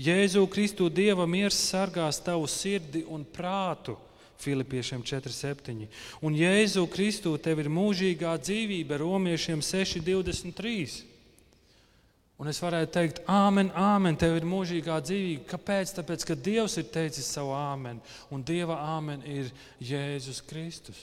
Jēzu 0.00 0.46
Kristu 0.52 0.88
Dieva 0.92 1.26
miers 1.28 1.56
sargās 1.70 2.20
tavu 2.24 2.46
sirdi 2.48 3.04
un 3.08 3.24
prātu. 3.24 3.96
Filipiešiem 4.40 5.04
4,7. 5.04 5.86
Un 6.24 6.36
Jēzu 6.36 6.86
Kristu 6.92 7.36
tev 7.42 7.60
ir 7.62 7.68
mūžīgā 7.72 8.34
dzīvība, 8.40 8.98
Romiešiem 9.02 9.62
6,23. 9.64 11.04
Un 12.40 12.48
es 12.48 12.58
varētu 12.64 12.92
teikt, 12.94 13.18
Āmen, 13.28 13.68
Āmen, 13.76 14.16
tev 14.16 14.38
ir 14.38 14.46
mūžīgā 14.48 14.96
dzīvība. 15.04 15.44
Kāpēc? 15.50 15.92
Tāpēc, 15.98 16.24
ka 16.24 16.36
Dievs 16.40 16.78
ir 16.80 16.86
teicis 16.88 17.28
savu 17.28 17.52
Āmen, 17.52 18.00
un 18.32 18.44
Dieva 18.48 18.78
Āmen 18.96 19.20
ir 19.28 19.50
Jēzus 19.84 20.40
Kristus. 20.48 21.02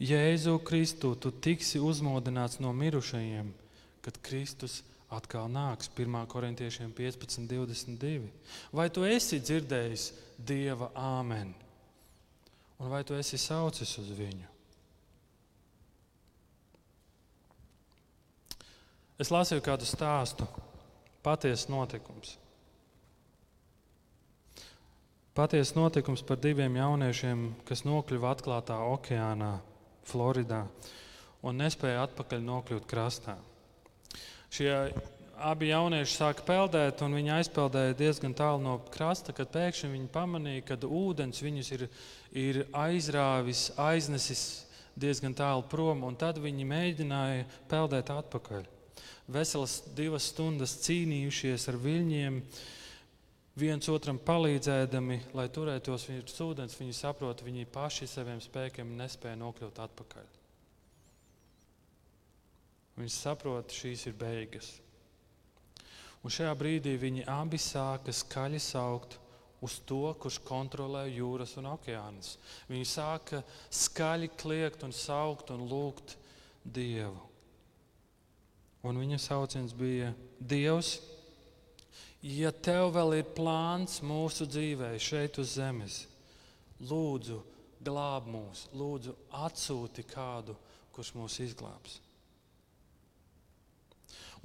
Jēzu 0.00 0.56
Kristu, 0.64 1.12
tu 1.20 1.28
tiksi 1.28 1.82
uzmodināts 1.84 2.62
no 2.64 2.72
mirušajiem, 2.72 3.52
kad 4.00 4.16
Kristus 4.24 4.80
atkal 5.10 5.50
nāks 5.50 5.90
1. 5.96 6.26
korintiešiem 6.30 6.92
15, 6.94 7.48
22. 7.50 8.30
Vai 8.72 8.86
tu 8.94 9.04
esi 9.04 9.40
dzirdējis 9.42 10.06
Dieva 10.38 10.90
āmeni? 10.94 11.56
Un 12.80 12.88
vai 12.88 13.02
tu 13.04 13.16
esi 13.18 13.38
saucis 13.38 13.92
uz 14.00 14.08
viņu? 14.16 14.46
Es 19.20 19.28
lasīju 19.28 19.60
kādu 19.60 19.84
stāstu, 19.84 20.46
patiesa 21.20 21.68
notikums. 21.68 22.38
Patiesa 25.36 25.76
notikums 25.76 26.24
par 26.24 26.40
diviem 26.40 26.78
jauniešiem, 26.80 27.42
kas 27.68 27.84
nokļuva 27.84 28.32
atklātā 28.32 28.78
okeānā, 28.94 29.58
Floridā, 30.08 30.64
un 31.44 31.60
nespēja 31.60 32.06
atpakaļ 32.08 32.42
nokļūt 32.48 32.88
krastā. 32.88 33.36
Šie 34.50 34.70
abi 35.40 35.70
jaunieši 35.70 36.16
sāka 36.18 36.44
peldēt, 36.44 37.00
un 37.06 37.14
viņi 37.16 37.32
aizpeldēja 37.38 37.96
diezgan 37.96 38.34
tālu 38.36 38.60
no 38.64 38.74
krasta, 38.92 39.32
kad 39.36 39.52
pēkšņi 39.54 39.92
viņi 39.92 40.10
pamanīja, 40.12 40.64
ka 40.68 40.78
ūdens 40.84 41.40
viņus 41.44 41.70
ir, 41.76 41.86
ir 42.36 42.58
aizrāvis, 42.76 43.68
aiznesis 43.80 44.42
diezgan 45.00 45.36
tālu 45.38 45.64
prom, 45.70 46.04
un 46.04 46.18
tad 46.18 46.40
viņi 46.42 46.66
mēģināja 46.68 47.46
peldēt 47.70 48.12
atpakaļ. 48.12 48.66
Veselas 49.30 49.78
divas 49.96 50.26
stundas 50.32 50.74
cīnījušies 50.82 51.68
ar 51.70 51.78
viļņiem, 51.80 52.42
viens 53.60 53.88
otram 53.92 54.18
palīdzēdami, 54.26 55.20
lai 55.38 55.46
turētos 55.54 56.08
virs 56.10 56.42
ūdens. 56.42 56.76
Viņi 56.80 56.98
saprot, 56.98 57.46
viņi 57.46 57.70
paši 57.70 58.10
saviem 58.10 58.42
spēkiem 58.42 58.96
nespēja 58.98 59.38
nokļūt 59.40 59.82
atpakaļ. 59.86 60.39
Viņi 62.98 63.12
saprot, 63.14 63.72
šīs 63.72 64.06
ir 64.10 64.16
beigas. 64.18 64.74
Un 66.20 66.32
šajā 66.32 66.52
brīdī 66.58 66.96
viņi 67.00 67.24
abi 67.30 67.58
sāka 67.60 68.12
skaļi 68.12 68.60
saukt 68.60 69.16
uz 69.64 69.78
to, 69.88 70.02
kurš 70.20 70.40
kontrolē 70.44 71.06
jūras 71.08 71.54
un 71.60 71.70
okeānus. 71.72 72.34
Viņi 72.68 72.88
sāka 72.88 73.42
skaļi 73.72 74.30
kliegt 74.40 74.84
un 74.84 74.92
saukt 74.96 75.52
un 75.54 75.64
lūgt 75.68 76.16
Dievu. 76.60 77.28
Un 78.84 79.00
viņa 79.00 79.18
sauciens 79.20 79.72
bija: 79.76 80.12
Dievs, 80.40 80.98
ja 82.24 82.52
tev 82.52 82.90
vēl 82.96 83.20
ir 83.20 83.32
plāns 83.36 84.00
mūsu 84.04 84.48
dzīvē 84.48 84.94
šeit 85.00 85.40
uz 85.40 85.56
zemes, 85.56 86.02
lūdzu, 86.80 87.40
glāb 87.84 88.28
mūs, 88.28 88.66
lūdzu, 88.76 89.16
atsūti 89.44 90.04
kādu, 90.08 90.56
kurš 90.92 91.14
mūs 91.16 91.40
izglābs. 91.44 92.00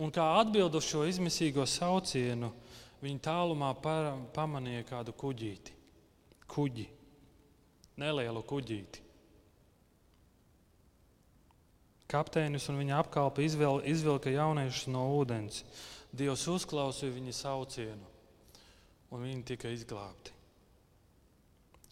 Un 0.01 0.11
kā 0.11 0.25
atbild 0.41 0.75
uz 0.75 0.87
šo 0.89 1.05
izmisīgo 1.07 1.63
saucienu, 1.69 2.51
viņi 3.03 3.21
tālumā 3.23 3.71
pamanīja 4.35 4.83
kādu 4.89 5.15
kuģīti. 5.15 5.75
Kuģi, 6.51 6.85
nelielu 8.01 8.43
kuģīti. 8.45 9.05
Kapteinis 12.11 12.67
un 12.69 12.77
viņa 12.79 12.99
apkalpe 13.01 13.43
izvel, 13.43 13.79
izvilka 13.87 14.29
jauniešus 14.29 14.91
no 14.93 15.07
ūdens. 15.17 15.63
Dievs 16.15 16.45
uzklausīja 16.47 17.15
viņa 17.15 17.33
saucienu, 17.35 18.11
un 19.11 19.25
viņi 19.25 19.43
tika 19.47 19.71
izglābti. 19.73 20.31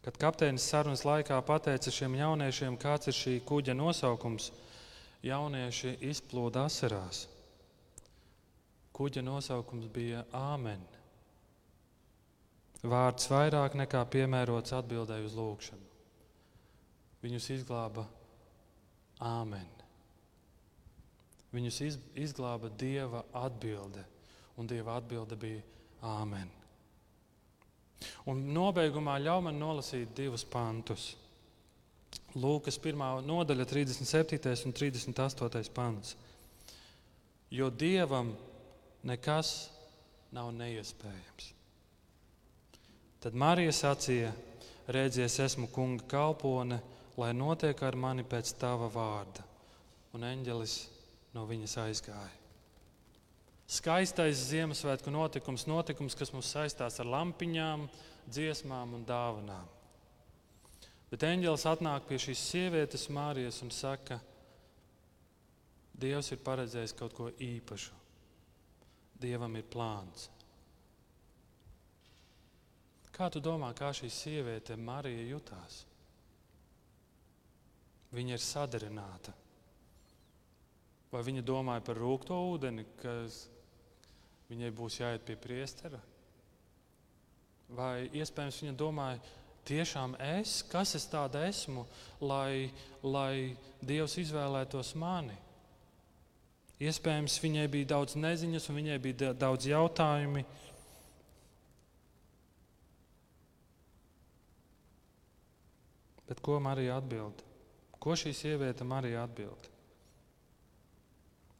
Kad 0.03 0.19
kapteinis 0.19 0.67
sarunas 0.67 1.05
laikā 1.07 1.39
pateica 1.47 1.91
šiem 1.91 2.17
jauniešiem, 2.19 2.77
kāds 2.79 3.07
ir 3.07 3.15
šī 3.15 3.37
kuģa 3.47 3.75
nosaukums, 3.79 4.51
jaunieši 5.23 5.95
izplūda 6.11 6.67
asarās. 6.67 7.25
Kuģa 8.93 9.23
nosaukums 9.25 9.87
bija 9.89 10.21
Āmen. 10.37 10.81
Vārds 12.83 13.29
vairāk 13.31 13.77
nekā 13.79 14.03
piemērots 14.13 14.75
atbildēju 14.77 15.29
uz 15.29 15.37
lūgšanu. 15.39 15.87
Viņus 17.23 17.47
izglāba 17.55 18.03
Āmen. 19.23 19.69
Viņus 21.53 21.79
izglāba 22.19 22.69
Dieva 22.69 23.23
atbilde, 23.39 24.03
un 24.57 24.69
Dieva 24.69 24.99
atbilde 24.99 25.37
bija 25.39 25.63
Āmen. 26.13 26.51
Un 28.29 28.45
nobeigumā 28.53 29.17
ļauj 29.23 29.43
man 29.47 29.61
nolasīt 29.61 30.13
divus 30.17 30.43
pantus. 30.45 31.13
Lūkas 32.35 32.77
1. 32.81 32.99
nodaļa, 33.25 33.65
37. 33.69 34.53
un 34.67 34.73
38. 34.75 35.69
pants. 35.73 36.17
Jo 37.53 37.69
Dievam 37.69 38.33
nekas 39.07 39.69
nav 40.33 40.51
neiespējams. 40.55 41.51
Tad 43.23 43.35
Marija 43.39 43.71
sacīja: 43.75 44.33
Redzies, 44.91 45.37
esmu 45.39 45.69
kunga 45.71 46.03
kalpone, 46.11 46.81
lai 47.15 47.31
notiek 47.37 47.79
ar 47.87 47.95
mani 47.95 48.25
pēc 48.27 48.51
tava 48.59 48.89
vārda. 48.91 49.45
Un 50.13 50.25
eņģelis 50.27 50.73
no 51.33 51.45
viņas 51.49 51.77
aizgāja. 51.85 52.33
Skaistais 53.73 54.41
Ziemassvētku 54.49 55.09
notikums, 55.13 55.63
notikums, 55.71 56.17
kas 56.19 56.33
mums 56.35 56.51
saistās 56.51 56.99
ar 56.99 57.07
lampiņām, 57.09 57.87
dziesmām 58.27 58.97
un 58.99 59.07
dāvanām. 59.07 59.71
Bet 61.09 61.23
eņģēlis 61.29 61.65
atnāk 61.71 62.05
pie 62.09 62.19
šīs 62.21 62.43
sievietes, 62.51 63.07
Mārijas, 63.13 63.63
un 63.63 63.71
saka, 63.73 64.19
Dievs 65.93 66.31
ir 66.33 66.39
paredzējis 66.43 66.95
kaut 66.97 67.13
ko 67.13 67.27
īpašu. 67.37 68.02
Dievam 69.23 69.55
ir 69.55 69.67
plāns. 69.71 70.27
Kā 73.13 73.29
tu 73.29 73.39
domā, 73.43 73.69
kā 73.77 73.91
šī 73.93 74.09
sieviete, 74.09 74.75
Marija, 74.75 75.21
jutās? 75.29 75.83
Viņa 78.13 78.33
ir 78.35 78.41
sadarināta. 78.41 79.33
Vai 81.13 81.21
viņa 81.21 81.43
domāja 81.45 81.83
par 81.85 81.99
rūkto 82.01 82.39
ūdeni, 82.49 82.87
kas 82.97 83.43
viņai 84.49 84.71
būs 84.73 84.97
jāiet 84.97 85.25
pie 85.27 85.37
priestera? 85.37 85.99
Vai 87.73 88.09
iespējams 88.17 88.59
viņa 88.63 88.73
domāja, 88.77 89.21
tiešām 89.69 90.17
es, 90.39 90.61
kas 90.69 90.95
es 90.97 91.05
tāda 91.09 91.45
esmu, 91.47 91.85
lai, 92.21 92.73
lai 93.05 93.53
Dievs 93.81 94.17
izvēlētos 94.25 94.95
mani? 94.97 95.37
Iespējams, 96.81 97.37
viņai 97.43 97.67
bija 97.71 97.91
daudz 97.93 98.15
neziņas, 98.17 98.65
un 98.69 98.79
viņai 98.79 98.99
bija 99.03 99.33
daudz 99.37 99.67
jautājumu. 99.69 100.41
Bet 106.27 106.41
ko 106.41 106.57
Marija 106.63 106.97
atbild? 106.97 107.43
Ko 108.01 108.17
šī 108.17 108.33
sieviete 108.35 108.87
Marija 108.87 109.27
atbild? 109.27 109.69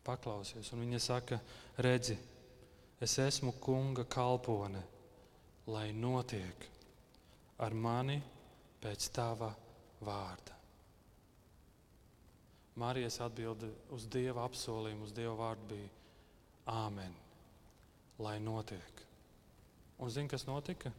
Paklausies, 0.04 0.74
un 0.74 0.82
viņa 0.84 1.00
saka, 1.00 1.40
redzi, 1.78 2.18
es 3.00 3.14
esmu 3.22 3.54
kunga 3.64 4.04
kalpone, 4.10 4.82
lai 5.72 5.92
notiek 5.96 6.68
ar 7.64 7.78
mani 7.78 8.18
pēc 8.84 9.08
tava 9.16 9.54
vārda. 10.04 10.63
Marijas 12.76 13.20
atbilde 13.22 13.70
uz 13.94 14.08
Dieva 14.10 14.48
apsolījumu, 14.48 15.06
uz 15.06 15.14
Dieva 15.14 15.36
vārdu 15.38 15.68
bija 15.76 15.90
Āmen, 16.74 17.14
lai 18.24 18.40
notiek. 18.42 19.04
Un 20.00 20.10
zini, 20.10 20.32
kas 20.32 20.48
notika? 20.48 20.92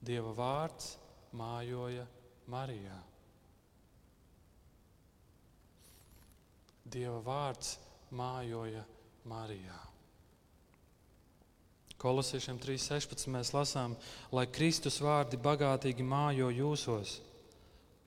Dieva 0.00 0.32
vārds 0.32 0.94
mājoja 1.36 2.06
Marijā. 2.48 2.96
Dieva 6.88 7.20
vārds 7.20 7.76
mājoja 8.16 8.86
Marijā. 9.28 9.76
Kolosiešiem 11.98 12.60
3.16 12.62 13.26
mēs 13.34 13.50
lasām, 13.52 13.96
lai 14.30 14.46
Kristus 14.46 15.00
vārdi 15.02 15.36
bagātīgi 15.42 16.06
mājo 16.06 16.48
jūsos. 16.54 17.18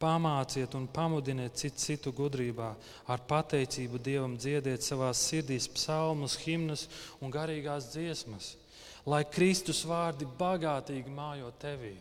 Pamāciet 0.02 0.74
un 0.74 0.88
pamudiniet 0.90 1.60
citu, 1.60 1.78
citu 1.78 2.12
gudrībā, 2.18 2.72
ar 3.06 3.22
pateicību 3.30 4.00
Dievam 4.02 4.34
dziediet 4.40 4.82
savās 4.82 5.22
sirdīs 5.30 5.68
psalmus, 5.70 6.40
himnas 6.42 6.88
un 7.22 7.34
garīgās 7.34 7.92
dziesmas, 7.94 8.56
lai 9.06 9.22
Kristus 9.30 9.84
vārdi 9.86 10.26
bagātīgi 10.40 11.14
mājo 11.14 11.52
tevī. 11.62 11.94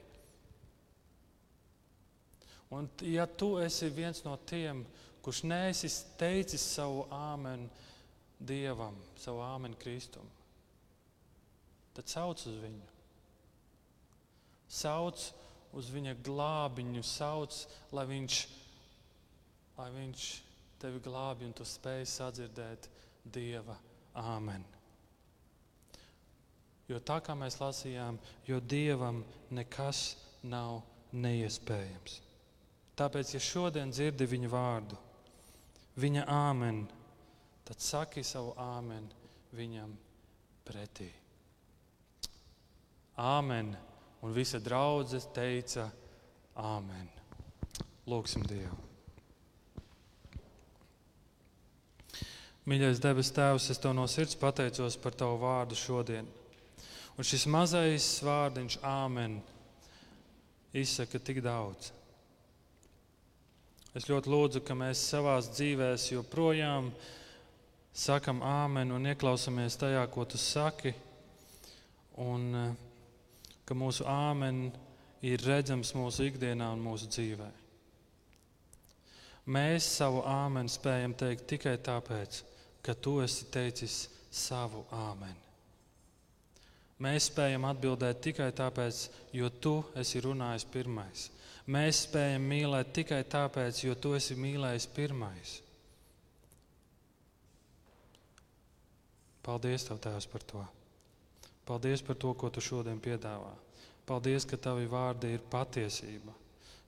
Un, 2.71 2.89
ja 3.05 3.27
tu 3.27 3.57
esi 3.61 3.91
viens 3.93 4.23
no 4.25 4.37
tiem, 4.49 4.85
kurš 5.21 5.43
neesi 5.51 5.91
teicis 6.21 6.65
savu 6.77 7.05
āmenu 7.13 7.69
Dievam, 8.41 8.97
savu 9.21 9.43
āmenu 9.45 9.77
Kristum, 9.83 10.25
tad 11.93 12.09
sauc 12.09 12.41
uz 12.49 12.57
viņu. 12.63 12.87
Sauc 14.71 15.19
uz 15.19 15.50
viņa 15.75 16.17
glābiņu, 16.27 17.03
sauc, 17.07 17.55
lai 17.95 18.07
viņš, 18.11 18.39
lai 19.79 19.91
viņš 19.95 20.27
tevi 20.81 21.03
glābi 21.05 21.47
un 21.47 21.55
tu 21.55 21.67
spēj 21.67 22.07
sadzirdēt 22.09 22.89
Dieva 23.25 23.77
āmeni. 24.17 24.79
Jo 26.91 26.99
tā 27.07 27.21
kā 27.23 27.37
mēs 27.39 27.61
lasījām, 27.61 28.19
jo 28.49 28.59
Dievam 28.59 29.23
nekas 29.55 30.17
nav 30.43 30.81
neiespējams. 31.13 32.19
Tāpēc, 32.99 33.35
ja 33.37 33.41
šodien 33.41 33.93
dzirdi 33.95 34.27
viņa 34.29 34.51
vārdu, 34.51 34.99
viņa 36.01 36.27
āmen, 36.27 36.83
tad 37.69 37.81
saki 37.85 38.25
savu 38.27 38.57
āmen 38.59 39.07
viņam 39.55 39.95
pretī. 40.67 41.09
Āmen. 43.21 43.75
Un 44.21 44.35
visa 44.37 44.61
draudzene 44.61 45.33
teica 45.35 45.89
Āmen. 46.61 47.09
Lūksim 48.11 48.45
Dievu. 48.45 48.77
Mīļais 52.69 53.01
debes 53.01 53.31
Tēvs, 53.35 53.71
es 53.73 53.81
tev 53.81 53.95
no 53.97 54.05
sirds 54.11 54.37
pateicos 54.39 54.99
par 55.01 55.17
tavu 55.17 55.39
vārdu 55.41 55.79
šodien. 55.79 56.29
Un 57.17 57.27
šis 57.27 57.47
mazais 57.51 58.05
vārdiņš, 58.25 58.77
Āmen, 58.87 59.39
izsaka 60.77 61.19
tik 61.19 61.41
daudz. 61.45 61.91
Es 63.97 64.07
ļoti 64.07 64.31
lūdzu, 64.31 64.63
ka 64.63 64.77
mēs 64.79 65.01
savā 65.11 65.39
dzīvēm 65.43 65.97
joprojām 66.13 66.93
sakam 67.97 68.45
āmeni 68.47 68.95
un 68.95 69.09
ieklausāmies 69.11 69.81
tajā, 69.81 70.05
ko 70.13 70.29
tu 70.29 70.39
saki. 70.39 70.93
Un 72.23 72.47
eh, 72.55 72.90
ka 73.71 73.77
mūsu 73.79 74.03
āmeni 74.11 74.73
ir 75.23 75.43
redzams 75.47 75.93
mūsu 75.95 76.25
ikdienā 76.27 76.73
un 76.75 76.81
mūsu 76.83 77.07
dzīvē. 77.07 77.47
Mēs 79.55 79.87
savu 80.01 80.25
āmeni 80.27 80.73
spējam 80.73 81.15
teikt 81.15 81.47
tikai 81.53 81.77
tāpēc, 81.79 82.41
ka 82.83 82.97
tu 82.99 83.21
esi 83.23 83.47
teicis 83.55 84.01
savu 84.35 84.83
āmeni. 84.91 85.39
Mēs 87.01 87.31
spējam 87.31 87.69
atbildēt 87.71 88.19
tikai 88.27 88.51
tāpēc, 88.59 89.05
jo 89.39 89.53
tu 89.63 89.77
esi 90.03 90.21
runājis 90.27 90.67
pirmais. 90.75 91.29
Mēs 91.71 92.03
spējam 92.09 92.51
mīlēt 92.51 92.91
tikai 92.99 93.23
tāpēc, 93.31 93.85
jo 93.87 93.95
tu 93.95 94.17
esi 94.19 94.35
mīlējis 94.35 94.91
pirmais. 94.99 95.55
Paldies, 99.47 99.87
Tev, 99.87 100.03
Tēvs, 100.03 100.29
par 100.35 100.51
to. 100.51 100.67
Paldies 101.71 102.03
par 102.03 102.19
to, 102.19 102.33
ko 102.35 102.51
Tu 102.51 102.63
šodien 102.65 102.99
piedāvā. 102.99 103.53
Paldies, 104.09 104.47
ka 104.49 104.59
Tavi 104.59 104.89
vārdi 104.91 105.31
ir 105.37 105.45
patiesība. 105.53 106.35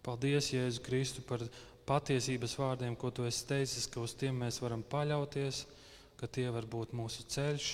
Paldies, 0.03 0.51
Jēzu 0.51 0.83
Kristu, 0.83 1.23
par 1.23 1.45
patiesības 1.87 2.57
vārdiem, 2.59 2.99
ko 2.99 3.13
Tu 3.15 3.27
esi 3.29 3.47
teicis, 3.47 3.87
ka 3.87 4.03
uz 4.03 4.17
tiem 4.19 4.43
mēs 4.43 4.59
varam 4.63 4.83
paļauties, 4.83 5.65
ka 6.19 6.27
tie 6.27 6.49
var 6.51 6.67
būt 6.67 6.97
mūsu 6.99 7.27
ceļš. 7.31 7.73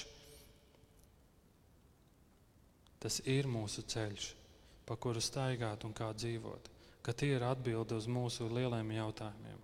Tas 3.01 3.23
ir 3.25 3.49
mūsu 3.49 3.87
ceļš, 3.89 4.33
pa 4.85 4.99
kuru 5.01 5.23
staigāt 5.23 5.87
un 5.89 5.95
kā 5.97 6.13
dzīvot 6.13 6.77
ka 7.09 7.15
tie 7.17 7.39
ir 7.39 7.45
atbildi 7.47 7.97
uz 7.97 8.05
mūsu 8.05 8.51
lielajiem 8.53 8.91
jautājumiem. 8.99 9.61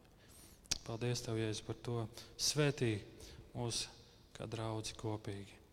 Paldies, 0.86 1.20
Tev, 1.20 1.36
Jēzus, 1.36 1.60
par 1.66 1.76
to. 1.84 1.96
Svētī 2.40 2.94
mūs 3.52 3.82
kā 4.32 4.48
draugi 4.48 4.96
kopīgi. 4.96 5.63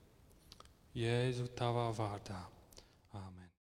Jēzu, 0.91 1.45
Tavā 1.55 1.85
vārdā. 1.95 2.50